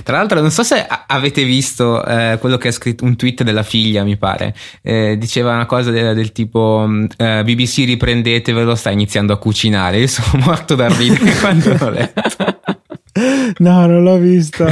[0.02, 3.62] Tra l'altro, non so se avete visto eh, quello che ha scritto un tweet della
[3.62, 4.54] figlia, mi pare.
[4.83, 9.98] Eh, diceva una cosa del, del tipo: mm, eh, BBC, riprendetevelo, sta iniziando a cucinare.
[9.98, 12.22] Io sono morto da ridere quando l'ho letto.
[13.59, 14.66] No, non l'ho vista.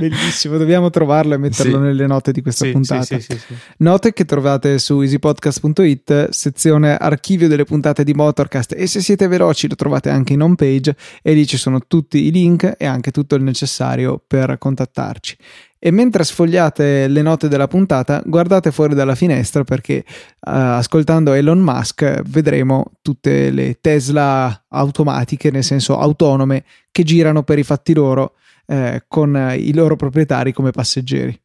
[0.00, 1.82] Bellissimo, dobbiamo trovarlo e metterlo sì.
[1.82, 3.18] nelle note di questa sì, puntata.
[3.18, 3.36] Sì,
[3.78, 9.68] note che trovate su easypodcast.it, sezione archivio delle puntate di Motorcast e se siete veloci
[9.68, 13.10] lo trovate anche in home page e lì ci sono tutti i link e anche
[13.10, 15.36] tutto il necessario per contattarci.
[15.78, 21.58] E mentre sfogliate le note della puntata, guardate fuori dalla finestra perché uh, ascoltando Elon
[21.58, 28.34] Musk vedremo tutte le Tesla automatiche, nel senso autonome, che girano per i fatti loro
[28.70, 31.36] eh, con i loro proprietari come passeggeri.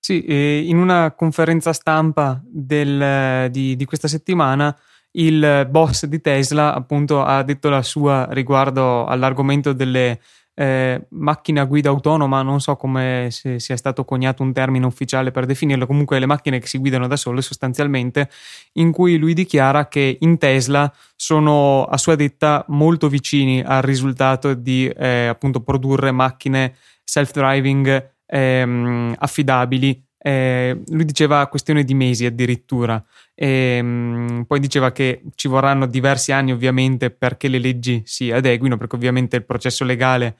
[0.00, 0.24] Sì,
[0.70, 4.74] in una conferenza stampa del, di, di, questa settimana
[5.12, 10.20] il boss di Tesla appunto ha detto la sua riguardo all'argomento delle
[10.60, 15.30] eh, macchine a guida autonoma, non so come se sia stato coniato un termine ufficiale
[15.30, 18.28] per definirlo, comunque le macchine che si guidano da sole sostanzialmente,
[18.72, 24.54] in cui lui dichiara che in Tesla sono a sua detta molto vicini al risultato
[24.54, 33.02] di eh, appunto produrre macchine self-driving ehm, affidabili eh, lui diceva questione di mesi addirittura.
[33.40, 38.76] E, mh, poi diceva che ci vorranno diversi anni ovviamente perché le leggi si adeguino,
[38.76, 40.36] perché ovviamente il processo legale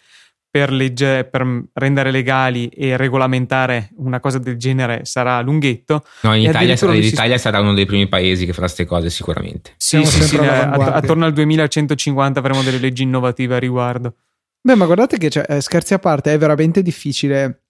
[0.50, 6.04] per, legge, per rendere legali e regolamentare una cosa del genere sarà lunghetto.
[6.22, 7.42] No, in Italia, l'Italia si...
[7.42, 9.74] sarà uno dei primi paesi che farà queste cose sicuramente.
[9.76, 14.14] Sì, sì, sì attorno al 2150 avremo delle leggi innovative a riguardo.
[14.61, 17.62] Beh, ma guardate che cioè, eh, scherzi a parte, è veramente difficile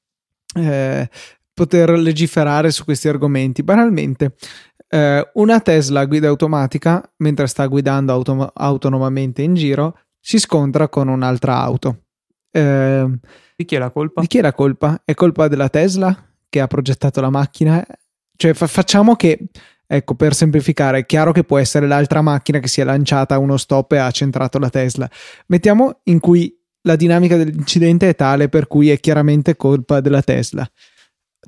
[0.57, 1.09] eh,
[1.59, 3.65] poter legiferare su questi argomenti.
[3.65, 4.35] Banalmente,
[4.89, 10.89] eh, una Tesla a guida automatica, mentre sta guidando autom- autonomamente in giro, si scontra
[10.89, 12.05] con un'altra auto.
[12.51, 13.07] Eh,
[13.57, 14.21] di chi è la colpa?
[14.21, 15.03] Di chi è la colpa?
[15.05, 16.17] È colpa della Tesla
[16.49, 17.85] che ha progettato la macchina?
[18.37, 19.49] Cioè, fa- facciamo che,
[19.85, 23.39] ecco, per semplificare, è chiaro che può essere l'altra macchina che si è lanciata a
[23.39, 25.11] uno stop e ha centrato la Tesla.
[25.47, 30.71] Mettiamo in cui la dinamica dell'incidente è tale per cui è chiaramente colpa della Tesla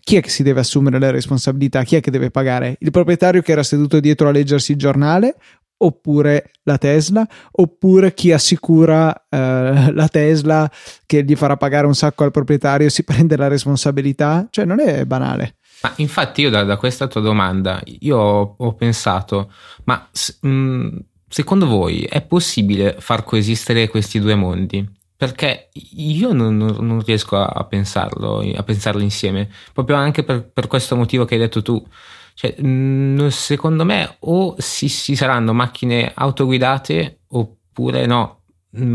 [0.02, 1.82] chi è che si deve assumere le responsabilità?
[1.82, 2.76] Chi è che deve pagare?
[2.80, 5.36] Il proprietario che era seduto dietro a leggersi il giornale?
[5.82, 7.26] Oppure la Tesla?
[7.52, 10.70] Oppure chi assicura eh, la Tesla
[11.06, 14.46] che gli farà pagare un sacco al proprietario si prende la responsabilità?
[14.50, 15.56] Cioè non è banale.
[15.82, 19.50] Ma infatti io da, da questa tua domanda io ho, ho pensato,
[19.84, 20.08] ma
[20.40, 24.86] mh, mm, secondo voi è possibile far coesistere questi due mondi?
[25.20, 30.96] Perché io non, non riesco a, pensarlo, a pensarlo insieme, proprio anche per, per, questo
[30.96, 31.86] motivo che hai detto tu.
[32.32, 38.44] Cioè, mh, secondo me o si, si, saranno macchine autoguidate oppure no,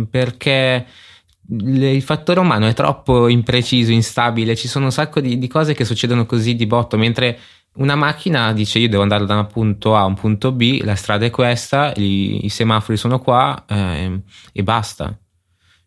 [0.10, 0.88] perché
[1.48, 5.86] il fattore umano è troppo impreciso, instabile, ci sono un sacco di, di cose che
[5.86, 7.38] succedono così di botto, mentre
[7.76, 10.96] una macchina dice io devo andare da un punto A a un punto B, la
[10.96, 15.16] strada è questa, i, i semafori sono qua eh, e basta.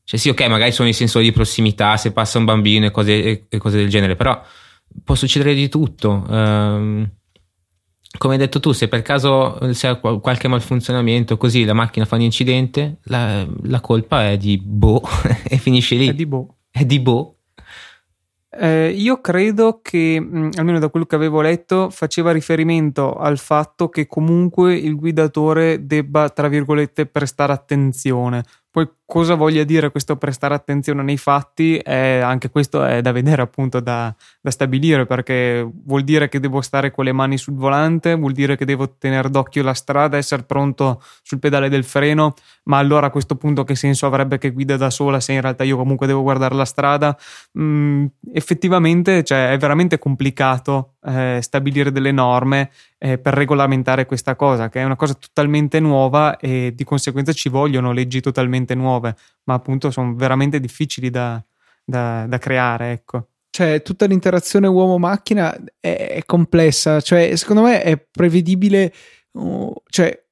[0.09, 3.47] Cioè sì, ok, magari sono i sensori di prossimità, se passa un bambino e cose,
[3.47, 4.43] e cose del genere, però
[5.05, 6.25] può succedere di tutto.
[6.27, 7.07] Um,
[8.17, 12.23] come hai detto tu, se per caso c'è qualche malfunzionamento, così la macchina fa un
[12.23, 15.03] incidente, la, la colpa è di Bo
[15.47, 16.09] e finisce lì.
[16.09, 16.57] È di Bo.
[16.71, 17.37] È di Bo.
[18.51, 23.91] Eh, io credo che, mh, almeno da quello che avevo letto, faceva riferimento al fatto
[23.91, 28.43] che comunque il guidatore debba, tra virgolette, prestare attenzione.
[28.71, 33.41] Poi cosa voglia dire questo prestare attenzione nei fatti, è, anche questo è da vedere
[33.41, 38.15] appunto da, da, stabilire perché vuol dire che devo stare con le mani sul volante,
[38.17, 42.77] vuol dire che devo tenere d'occhio la strada, essere pronto sul pedale del freno, ma
[42.77, 45.79] allora a questo punto che senso avrebbe che guida da sola se in realtà io
[45.79, 47.17] comunque devo guardare la strada?
[47.59, 54.69] Mm, effettivamente cioè, è veramente complicato eh, stabilire delle norme eh, per regolamentare questa cosa,
[54.69, 59.55] che è una cosa totalmente nuova e di conseguenza ci vogliono leggi totalmente nuove, ma
[59.55, 61.43] appunto sono veramente difficili da,
[61.85, 63.29] da, da creare, ecco.
[63.51, 68.93] Cioè, tutta l'interazione uomo-macchina è, è complessa, cioè, secondo me è prevedibile,
[69.33, 70.27] uh, cioè,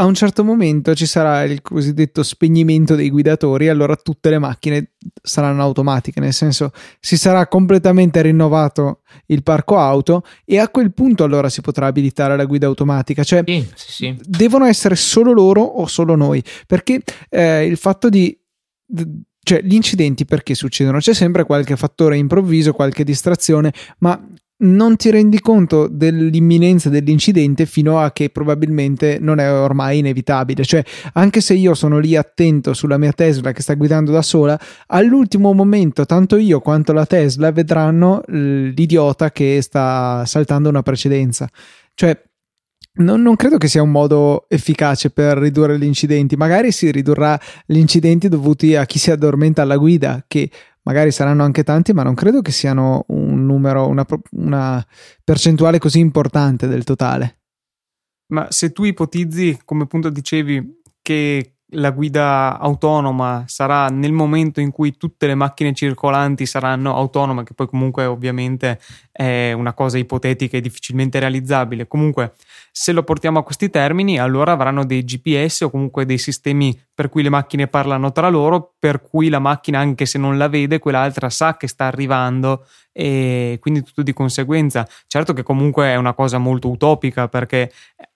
[0.00, 4.92] a un certo momento ci sarà il cosiddetto spegnimento dei guidatori, allora tutte le macchine
[5.20, 11.22] saranno automatiche, nel senso si sarà completamente rinnovato il parco auto e a quel punto
[11.22, 14.18] allora si potrà abilitare la guida automatica, cioè sì, sì, sì.
[14.22, 18.34] devono essere solo loro o solo noi, perché eh, il fatto di
[19.42, 20.98] cioè gli incidenti perché succedono?
[20.98, 24.18] C'è sempre qualche fattore improvviso, qualche distrazione, ma
[24.60, 30.64] non ti rendi conto dell'imminenza dell'incidente fino a che probabilmente non è ormai inevitabile.
[30.64, 34.58] Cioè, anche se io sono lì attento sulla mia Tesla che sta guidando da sola,
[34.88, 41.48] all'ultimo momento tanto io quanto la Tesla vedranno l'idiota che sta saltando una precedenza.
[41.94, 42.18] Cioè,
[42.92, 46.36] non, non, credo che sia un modo efficace per ridurre gli incidenti.
[46.36, 50.50] Magari si ridurrà gli incidenti dovuti a chi si addormenta alla guida, che
[50.82, 54.86] magari saranno anche tanti, ma non credo che siano un numero, una, una
[55.22, 57.38] percentuale così importante del totale.
[58.32, 64.70] Ma se tu ipotizzi, come appunto dicevi, che la guida autonoma sarà nel momento in
[64.70, 68.80] cui tutte le macchine circolanti saranno autonome, che poi comunque ovviamente
[69.12, 71.86] è una cosa ipotetica e difficilmente realizzabile.
[71.86, 72.34] Comunque,
[72.72, 77.08] se lo portiamo a questi termini, allora avranno dei GPS o comunque dei sistemi per
[77.08, 80.78] cui le macchine parlano tra loro, per cui la macchina, anche se non la vede,
[80.78, 84.86] quell'altra sa che sta arrivando e quindi tutto di conseguenza.
[85.06, 87.72] Certo che comunque è una cosa molto utopica perché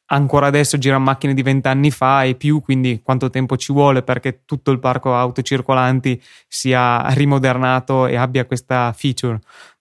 [0.06, 4.42] ancora adesso girano macchine di vent'anni fa e più, quindi quanto tempo ci vuole perché
[4.44, 9.38] tutto il parco auto circolanti sia rimodernato e abbia questa feature.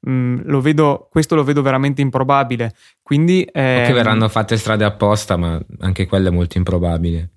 [0.10, 2.74] Mm, lo vedo, questo lo vedo veramente improbabile.
[3.02, 7.30] Quindi, ehm, che verranno fatte strade apposta, ma anche quello è molto improbabile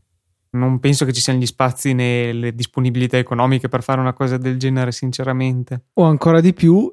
[0.50, 4.36] non penso che ci siano gli spazi né le disponibilità economiche per fare una cosa
[4.36, 5.86] del genere, sinceramente.
[5.94, 6.90] O ancora di più,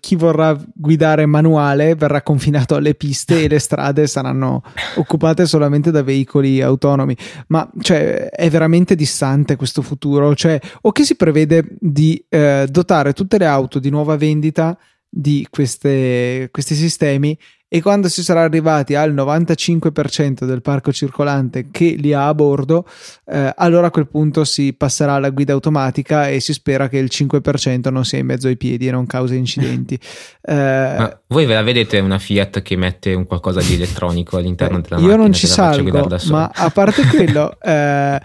[0.00, 4.62] chi vorrà guidare manuale verrà confinato alle piste e le strade saranno
[4.96, 7.16] occupate solamente da veicoli autonomi.
[7.48, 10.34] Ma cioè, è veramente distante questo futuro.
[10.34, 14.76] Cioè, o che si prevede di eh, dotare tutte le auto di nuova vendita
[15.08, 17.36] di queste, questi sistemi
[17.76, 22.86] e quando si sarà arrivati al 95% del parco circolante che li ha a bordo,
[23.26, 27.10] eh, allora a quel punto si passerà alla guida automatica e si spera che il
[27.12, 29.98] 5% non sia in mezzo ai piedi e non causi incidenti.
[30.48, 34.80] Eh, Ma voi ve la vedete una Fiat che mette un qualcosa di elettronico all'interno
[34.80, 35.12] della macchina?
[35.12, 38.20] Io non ci salgo, ma a parte quello, eh,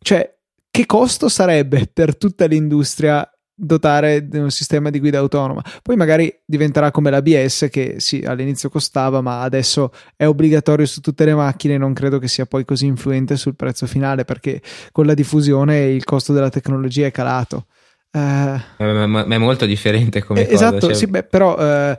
[0.00, 0.34] cioè
[0.70, 5.62] che costo sarebbe per tutta l'industria dotare di un sistema di guida autonoma.
[5.82, 11.24] Poi magari diventerà come l'ABS che sì, all'inizio costava, ma adesso è obbligatorio su tutte
[11.24, 15.14] le macchine non credo che sia poi così influente sul prezzo finale perché con la
[15.14, 17.66] diffusione il costo della tecnologia è calato.
[18.10, 20.54] Uh, ma, ma, è molto differente come eh, cosa.
[20.54, 20.94] Esatto, cioè...
[20.94, 21.96] sì, beh, però uh,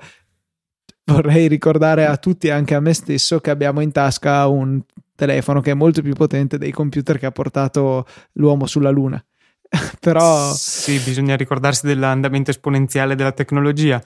[1.06, 4.82] vorrei ricordare a tutti anche a me stesso che abbiamo in tasca un
[5.16, 9.22] telefono che è molto più potente dei computer che ha portato l'uomo sulla Luna.
[10.00, 10.52] però...
[10.54, 14.04] Sì, bisogna ricordarsi dell'andamento esponenziale della tecnologia.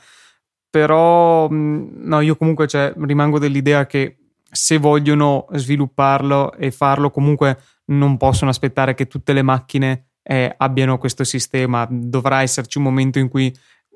[0.69, 4.17] Però, no, io comunque cioè, rimango dell'idea che
[4.51, 10.97] se vogliono svilupparlo e farlo, comunque non possono aspettare che tutte le macchine eh, abbiano
[10.97, 11.87] questo sistema.
[11.89, 13.53] Dovrà esserci un momento in cui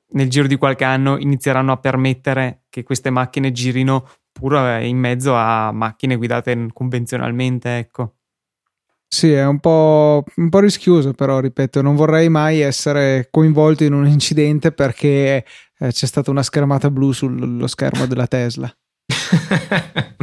[0.09, 5.35] nel giro di qualche anno inizieranno a permettere che queste macchine girino pure in mezzo
[5.35, 8.16] a macchine guidate convenzionalmente, ecco.
[9.09, 13.93] Sì, è un po', un po', rischioso, però ripeto, non vorrei mai essere coinvolto in
[13.93, 15.45] un incidente perché
[15.79, 18.71] eh, c'è stata una schermata blu sullo schermo della Tesla.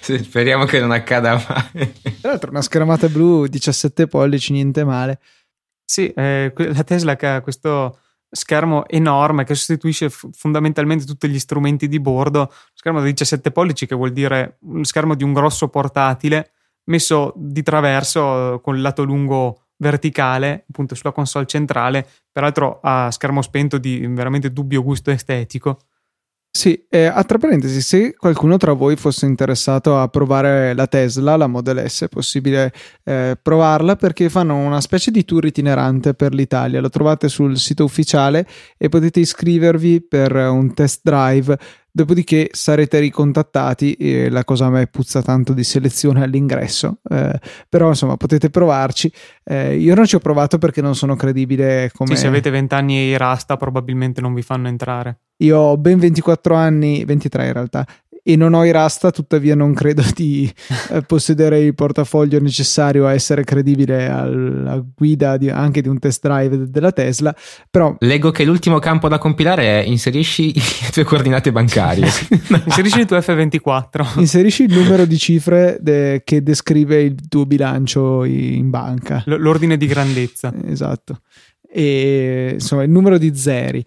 [0.00, 1.92] Speriamo che non accada mai.
[2.20, 5.18] Tra l'altro, una schermata blu 17 pollici, niente male.
[5.84, 7.98] Sì, eh, la Tesla che ha questo
[8.30, 12.52] schermo enorme che sostituisce f- fondamentalmente tutti gli strumenti di bordo.
[12.72, 16.52] Schermo da 17 pollici, che vuol dire un schermo di un grosso portatile
[16.88, 23.42] messo di traverso con il lato lungo verticale, appunto sulla console centrale, peraltro a schermo
[23.42, 25.78] spento di veramente dubbio gusto estetico.
[26.50, 31.36] Sì, eh, a tra parentesi, se qualcuno tra voi fosse interessato a provare la Tesla,
[31.36, 32.72] la Model S, è possibile
[33.04, 36.80] eh, provarla perché fanno una specie di tour itinerante per l'Italia.
[36.80, 38.44] Lo trovate sul sito ufficiale
[38.76, 41.56] e potete iscrivervi per un test drive
[41.90, 47.88] Dopodiché sarete ricontattati e la cosa a me puzza tanto di selezione all'ingresso, eh, però
[47.88, 49.10] insomma potete provarci.
[49.44, 52.14] Eh, io non ci ho provato perché non sono credibile come...
[52.14, 55.20] Sì, se avete 20 anni e rasta probabilmente non vi fanno entrare.
[55.38, 57.86] Io ho ben 24 anni, 23 in realtà,
[58.28, 60.52] e non ho i rasta, tuttavia non credo di
[60.90, 66.26] eh, possedere il portafoglio necessario a essere credibile alla guida di, anche di un test
[66.26, 67.34] drive della Tesla.
[67.70, 72.04] Però leggo che l'ultimo campo da compilare è inserisci le tue coordinate bancarie.
[72.66, 74.18] inserisci il tuo F24.
[74.18, 79.22] Inserisci il numero di cifre de- che descrive il tuo bilancio in banca.
[79.24, 80.52] L- l'ordine di grandezza.
[80.66, 81.20] Esatto.
[81.66, 83.82] E insomma il numero di zeri.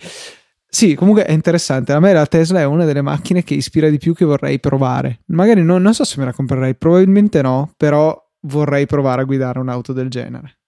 [0.74, 1.92] Sì, comunque è interessante.
[1.92, 5.20] A me la Tesla è una delle macchine che ispira di più che vorrei provare.
[5.28, 9.60] Magari non, non so se me la comprerei, probabilmente no, però vorrei provare a guidare
[9.60, 10.60] un'auto del genere.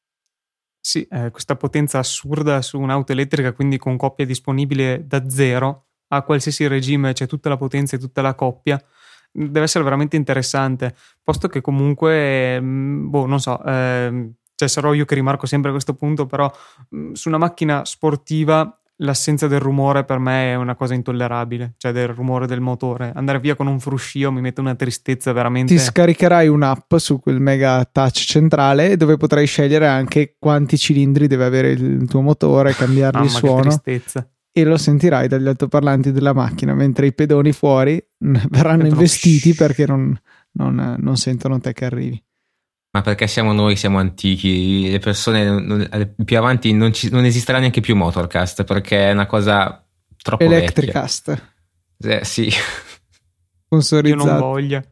[0.81, 6.21] Sì, eh, questa potenza assurda su un'auto elettrica, quindi con coppia disponibile da zero a
[6.23, 8.83] qualsiasi regime, c'è tutta la potenza e tutta la coppia.
[9.31, 15.05] Deve essere veramente interessante, posto che comunque, mm, boh, non so, eh, cioè sarò io
[15.05, 16.51] che rimarco sempre a questo punto, però
[16.93, 21.91] mm, su una macchina sportiva l'assenza del rumore per me è una cosa intollerabile, cioè
[21.91, 23.11] del rumore del motore.
[23.15, 25.73] Andare via con un fruscio mi mette una tristezza veramente.
[25.73, 31.45] Ti scaricherai un'app su quel mega touch centrale dove potrai scegliere anche quanti cilindri deve
[31.45, 33.61] avere il tuo motore, cambiargli Mamma, il suono.
[33.61, 34.27] Che tristezza.
[34.55, 37.99] E lo sentirai dagli altoparlanti della macchina mentre i pedoni fuori
[38.49, 40.15] verranno investiti perché non,
[40.51, 42.23] non, non sentono te che arrivi.
[42.95, 47.57] Ma perché siamo noi, siamo antichi, le persone non, più avanti non, ci, non, esisterà
[47.57, 49.83] neanche più Motorcast perché è una cosa
[50.21, 51.29] troppo Electricast.
[51.97, 52.19] vecchia.
[52.19, 52.51] Eh, sì.
[54.03, 54.83] Io non voglia.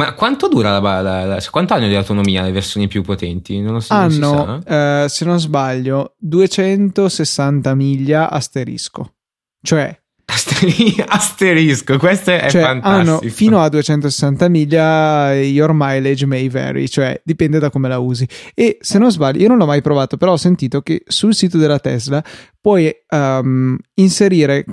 [0.00, 3.60] Ma quanto dura la, la, la, quanto hanno di autonomia le versioni più potenti?
[3.60, 3.92] Non lo so.
[3.92, 9.16] Hanno, eh, se non sbaglio, 260 miglia asterisco.
[9.60, 9.99] Cioè
[11.06, 13.18] Asterisco, questo è cioè, fantastico.
[13.18, 18.26] Hanno fino a 260 miglia your mileage may vary, cioè dipende da come la usi.
[18.54, 21.58] E se non sbaglio, io non l'ho mai provato, però ho sentito che sul sito
[21.58, 22.22] della Tesla
[22.60, 24.64] puoi um, inserire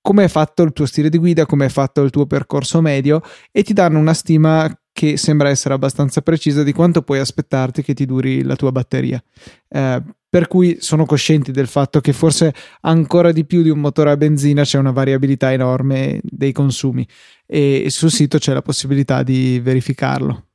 [0.00, 3.20] come è fatto il tuo stile di guida, come è fatto il tuo percorso medio
[3.52, 7.94] e ti danno una stima che sembra essere abbastanza precisa di quanto puoi aspettarti che
[7.94, 9.22] ti duri la tua batteria.
[9.68, 14.10] Eh, per cui sono coscienti del fatto che forse ancora di più di un motore
[14.10, 17.06] a benzina c'è una variabilità enorme dei consumi
[17.46, 20.48] e sul sito c'è la possibilità di verificarlo.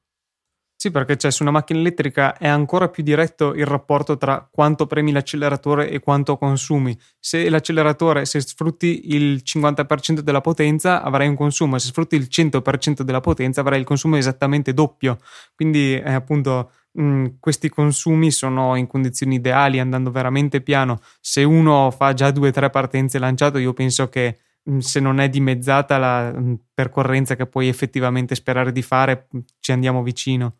[0.83, 4.85] Sì, perché cioè, su una macchina elettrica è ancora più diretto il rapporto tra quanto
[4.85, 6.93] premi l'acceleratore e quanto consumi.
[7.17, 13.01] Se l'acceleratore, se sfrutti il 50% della potenza, avrai un consumo, se sfrutti il 100%
[13.01, 15.19] della potenza, avrai il consumo esattamente doppio.
[15.55, 20.99] Quindi, eh, appunto, mh, questi consumi sono in condizioni ideali, andando veramente piano.
[21.19, 24.39] Se uno fa già due o tre partenze lanciato, io penso che
[24.77, 26.33] se non è dimezzata la
[26.73, 29.27] percorrenza che puoi effettivamente sperare di fare,
[29.59, 30.59] ci andiamo vicino.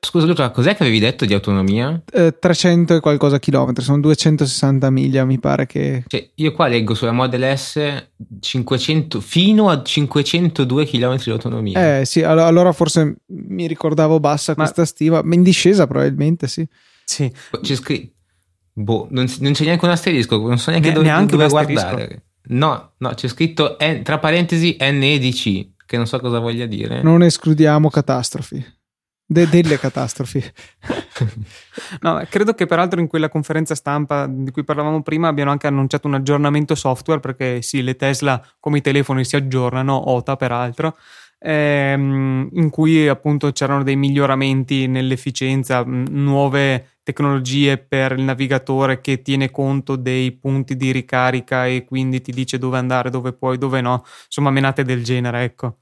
[0.00, 2.02] Scusa Luca, cos'è che avevi detto di autonomia?
[2.12, 6.04] Eh, 300 e qualcosa chilometri, sono 260 miglia mi pare che...
[6.06, 8.08] Cioè, io qua leggo sulla Model S
[8.40, 12.00] 500, fino a 502 km di autonomia.
[12.00, 14.64] Eh sì, allora forse mi ricordavo bassa ma...
[14.64, 16.66] questa stima, ma in discesa probabilmente sì.
[17.04, 17.32] Sì.
[17.62, 18.12] C'è scritto...
[18.74, 22.22] Boh, non, non, c'è neanche un asterisco, non so neanche ne, dove, neanche dove guardare.
[22.50, 27.02] No, no, c'è scritto N, tra parentesi NEDC, che non so cosa voglia dire.
[27.02, 28.64] Non escludiamo catastrofi.
[29.30, 30.42] De- delle catastrofi.
[32.00, 36.06] no, credo che peraltro in quella conferenza stampa di cui parlavamo prima abbiano anche annunciato
[36.06, 40.96] un aggiornamento software perché sì, le Tesla come i telefoni si aggiornano, OTA peraltro,
[41.40, 49.50] ehm, in cui appunto c'erano dei miglioramenti nell'efficienza, nuove tecnologie per il navigatore che tiene
[49.50, 54.04] conto dei punti di ricarica e quindi ti dice dove andare, dove puoi, dove no,
[54.24, 55.80] insomma menate del genere, ecco.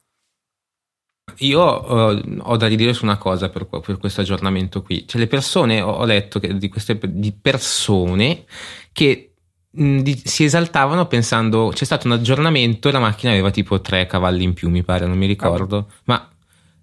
[1.38, 5.06] Io uh, ho da ridire su una cosa per, per, questo aggiornamento qui.
[5.06, 8.44] Cioè, le persone, ho, letto che, di queste di persone
[8.92, 9.34] che
[9.70, 14.06] mh, di, si esaltavano pensando c'è stato un aggiornamento e la macchina aveva tipo tre
[14.06, 15.90] cavalli in più, mi pare, non mi ricordo.
[16.04, 16.30] Ma,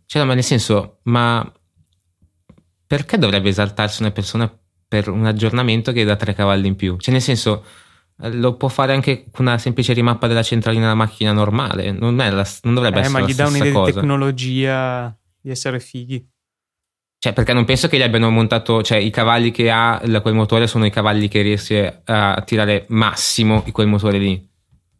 [0.05, 1.51] cioè, ma nel senso, ma
[2.85, 4.51] perché dovrebbe esaltarsi una persona
[4.87, 6.97] per un aggiornamento che dà tre cavalli in più?
[6.97, 7.63] Cioè, nel senso
[8.31, 11.91] lo può fare anche con una semplice rimappa della centralina della macchina normale.
[11.91, 13.85] Non, la, non dovrebbe eh, essere ma gli dà un'idea cosa.
[13.85, 16.25] di tecnologia di essere fighi.
[17.19, 20.67] Cioè, perché non penso che gli abbiano montato, cioè i cavalli che ha quel motore
[20.67, 24.49] sono i cavalli che riesce a tirare massimo di quel motore lì.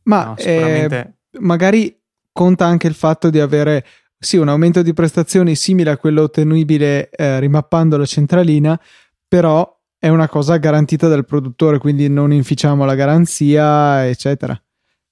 [0.04, 1.98] Ma no, eh, magari
[2.32, 3.86] conta anche il fatto di avere
[4.18, 8.80] sì, un aumento di prestazioni simile a quello ottenibile eh, rimappando la centralina,
[9.28, 9.73] però
[10.04, 14.62] è una cosa garantita dal produttore, quindi non inficiamo la garanzia, eccetera.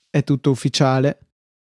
[0.09, 1.17] È tutto ufficiale.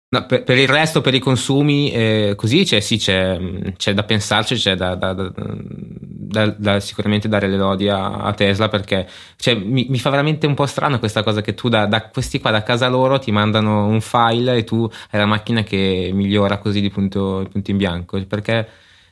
[0.09, 3.39] No, per, per, il resto, per i consumi, eh, così c'è, sì, c'è,
[3.77, 8.67] c'è, da pensarci, c'è da, da, da, da, sicuramente dare le lodi a, a Tesla
[8.67, 12.39] perché cioè, mi, mi, fa veramente un po' strano questa cosa che tu da, questi
[12.39, 16.57] qua da casa loro ti mandano un file e tu hai la macchina che migliora
[16.57, 18.67] così di punto, di punto in bianco perché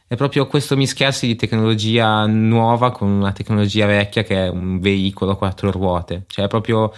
[0.08, 5.32] è proprio questo mischiarsi di tecnologia nuova con una tecnologia vecchia che è un veicolo
[5.32, 6.24] a quattro ruote.
[6.28, 6.94] Cioè, è proprio.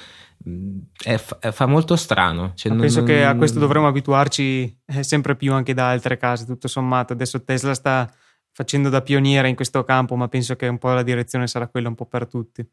[1.04, 2.52] È, è, fa molto strano.
[2.54, 3.08] Cioè, non, penso non...
[3.08, 7.14] che a questo dovremmo abituarci eh, sempre più anche da altre case, tutto sommato.
[7.14, 8.12] Adesso Tesla sta
[8.52, 11.88] facendo da pioniera in questo campo, ma penso che un po' la direzione sarà quella
[11.88, 12.64] un po' per tutti.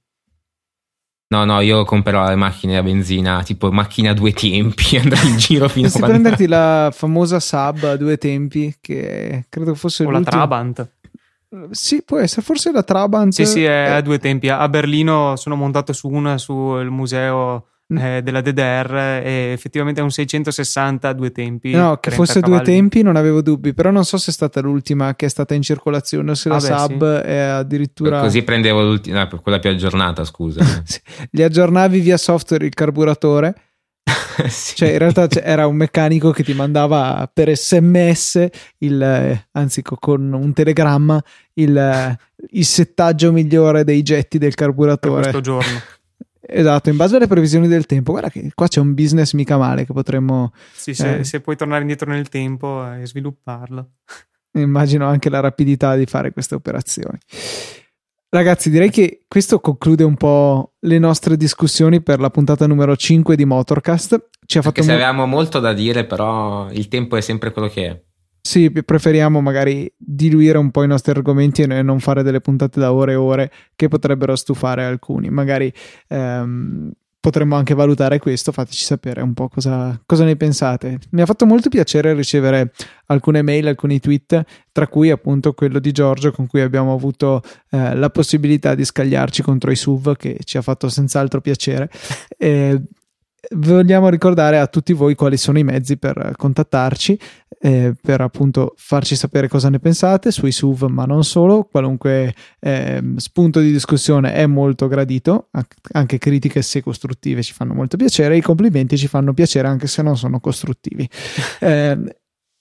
[1.28, 5.36] No, no, io comprerò le macchine a benzina, tipo macchina a due tempi, andrò in
[5.36, 6.08] giro fino a quando...
[6.08, 10.24] prenderti la famosa sub a due tempi, che credo fosse o l'ultimo.
[10.24, 10.88] la Trabant.
[11.70, 13.32] Sì, può essere, forse la Trabant.
[13.32, 14.48] Sì, sì, è a due tempi.
[14.48, 17.66] A Berlino sono montato su una sul museo.
[17.88, 21.70] Eh, della DDR e effettivamente è un 660 a due tempi.
[21.70, 22.64] No, che fosse cavalli.
[22.64, 25.54] due tempi non avevo dubbi, però non so se è stata l'ultima che è stata
[25.54, 27.26] in circolazione o se la ah, sub sì.
[27.26, 28.20] è addirittura...
[28.20, 30.64] Così prendevo l'ultima, no, quella più aggiornata, scusa.
[30.84, 31.00] sì.
[31.30, 33.54] Li aggiornavi via software il carburatore
[34.48, 34.76] sì.
[34.76, 38.46] Cioè, in realtà era un meccanico che ti mandava per sms,
[38.78, 41.22] il, anzi con un telegramma,
[41.54, 42.16] il,
[42.50, 45.30] il settaggio migliore dei getti del carburatore.
[45.30, 45.80] Per questo giorno.
[46.48, 48.12] Esatto, in base alle previsioni del tempo.
[48.12, 50.52] Guarda che qua c'è un business mica male che potremmo...
[50.72, 53.90] Sì, se, eh, se puoi tornare indietro nel tempo e svilupparlo.
[54.56, 57.18] Immagino anche la rapidità di fare queste operazioni.
[58.28, 63.36] Ragazzi, direi che questo conclude un po' le nostre discussioni per la puntata numero 5
[63.36, 64.28] di Motorcast.
[64.44, 67.86] Ci ha fatto mo- avevamo molto da dire, però il tempo è sempre quello che
[67.86, 68.02] è.
[68.46, 72.92] Sì, preferiamo magari diluire un po' i nostri argomenti e non fare delle puntate da
[72.92, 75.30] ore e ore che potrebbero stufare alcuni.
[75.30, 75.70] Magari
[76.06, 81.00] ehm, potremmo anche valutare questo, fateci sapere un po' cosa, cosa, ne pensate.
[81.10, 82.70] Mi ha fatto molto piacere ricevere
[83.06, 87.96] alcune mail, alcuni tweet, tra cui appunto quello di Giorgio con cui abbiamo avuto eh,
[87.96, 91.90] la possibilità di scagliarci contro i SUV che ci ha fatto senz'altro piacere.
[92.38, 92.80] E
[93.56, 97.18] vogliamo ricordare a tutti voi quali sono i mezzi per contattarci,
[97.60, 101.64] eh, per appunto farci sapere cosa ne pensate sui SUV, ma non solo.
[101.64, 105.48] Qualunque eh, spunto di discussione è molto gradito,
[105.92, 108.36] anche critiche se costruttive ci fanno molto piacere.
[108.36, 111.08] I complimenti ci fanno piacere anche se non sono costruttivi.
[111.66, 111.98] Eh,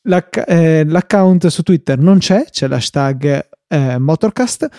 [0.04, 4.70] l'acc- eh, l'account su Twitter non c'è, c'è l'hashtag eh, Motorcast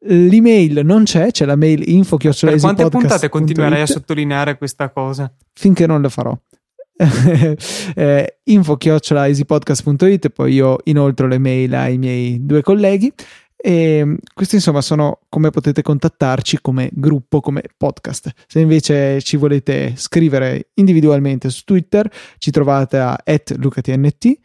[0.00, 5.32] L'email non c'è, c'è la mail info Per quante puntate continuerai a sottolineare questa cosa?
[5.52, 6.36] Finché non lo farò.
[7.94, 13.12] eh, info easypodcast.it poi io inoltre le mail ai miei due colleghi
[13.54, 18.30] e questi insomma sono come potete contattarci come gruppo, come podcast.
[18.46, 23.18] Se invece ci volete scrivere individualmente su Twitter ci trovate a
[23.56, 24.38] lucatnt,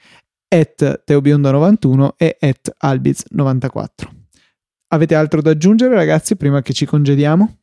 [0.47, 4.20] at teobiondo91 e at albiz94.
[4.93, 7.59] Avete altro da aggiungere, ragazzi, prima che ci congediamo?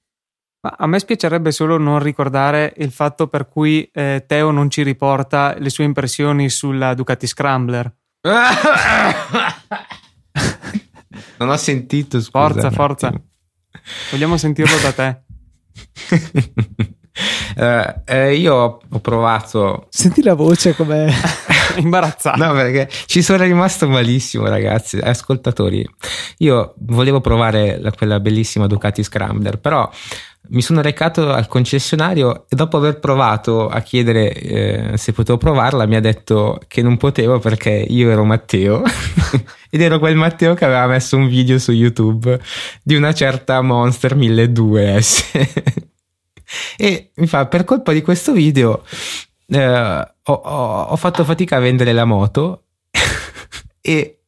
[0.61, 4.83] Ma a me spiacerebbe solo non ricordare il fatto per cui eh, Teo non ci
[4.83, 7.95] riporta le sue impressioni sulla Ducati Scrambler.
[11.37, 12.49] non ho sentito, scusa.
[12.49, 13.13] Forza, forza.
[14.11, 15.23] Vogliamo sentirlo da te.
[17.57, 19.87] Uh, eh, io ho provato.
[19.91, 21.13] Senti la voce come
[21.83, 22.45] imbarazzato.
[22.45, 24.99] No, perché ci sono rimasto malissimo, ragazzi.
[24.99, 25.89] Ascoltatori,
[26.39, 29.89] io volevo provare la, quella bellissima Ducati Scrambler, però
[30.51, 35.85] mi sono recato al concessionario e dopo aver provato a chiedere eh, se potevo provarla
[35.85, 38.83] mi ha detto che non potevo perché io ero Matteo
[39.69, 42.41] ed ero quel Matteo che aveva messo un video su YouTube
[42.83, 45.83] di una certa Monster 1200S
[46.79, 48.85] e mi fa per colpa di questo video
[49.51, 52.65] eh, ho, ho, ho, fatto fatica a vendere la moto
[53.81, 54.21] e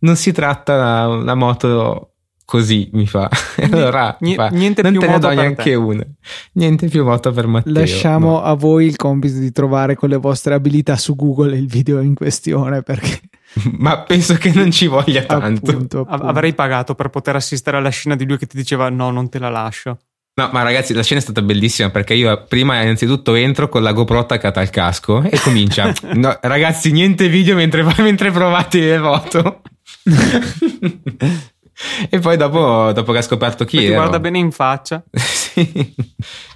[0.00, 2.12] non si tratta una, una moto
[2.44, 3.28] così mi fa
[3.70, 5.74] allora N- fa, niente non più te ne do neanche te.
[5.74, 6.06] una
[6.52, 8.42] niente più moto per Matteo lasciamo no.
[8.42, 12.14] a voi il compito di trovare con le vostre abilità su Google il video in
[12.14, 13.20] questione perché
[13.78, 16.26] ma penso che non ci voglia tanto appunto, appunto.
[16.26, 19.38] avrei pagato per poter assistere alla scena di lui che ti diceva no non te
[19.38, 19.98] la lascio
[20.38, 23.90] No, ma ragazzi, la scena è stata bellissima perché io prima innanzitutto entro con la
[23.90, 25.92] GoPro attaccata al casco e comincia.
[26.14, 29.62] no, ragazzi, niente video mentre, mentre provate le foto.
[32.08, 33.92] e poi dopo, dopo, che ha scoperto chi è.
[33.92, 35.02] guarda bene in faccia.
[35.10, 35.92] sì.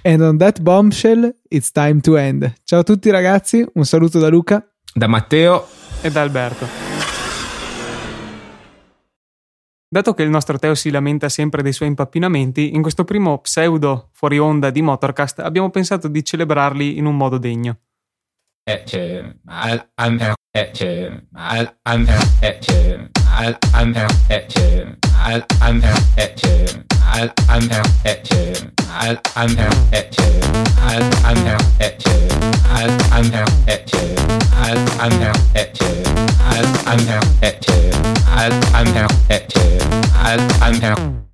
[0.03, 2.53] And on that bombshell, it's time to end.
[2.63, 4.65] Ciao a tutti ragazzi, un saluto da Luca.
[4.93, 5.67] Da Matteo.
[5.99, 6.92] E da Alberto.
[9.93, 14.09] Dato che il nostro Teo si lamenta sempre dei suoi impappinamenti, in questo primo pseudo
[14.13, 17.77] fuori onda di Motorcast abbiamo pensato di celebrarli in un modo degno.
[18.63, 22.07] Eh, c'è, al, al, eh, c'è, al, al,
[22.39, 25.83] eh, c'è, al, al, eh, c'è, al, al,
[26.15, 26.33] eh,
[27.15, 28.71] I, I'm out at you.
[28.89, 30.41] I, I'm out at you.
[30.81, 32.11] I, I'm out at you.
[32.65, 34.15] I, I'm out at you.
[34.51, 36.03] I, I'm out at you.
[36.39, 37.91] I, I'm out at you.
[38.25, 39.77] I, I'm out at you.
[40.15, 41.32] I, I'm out.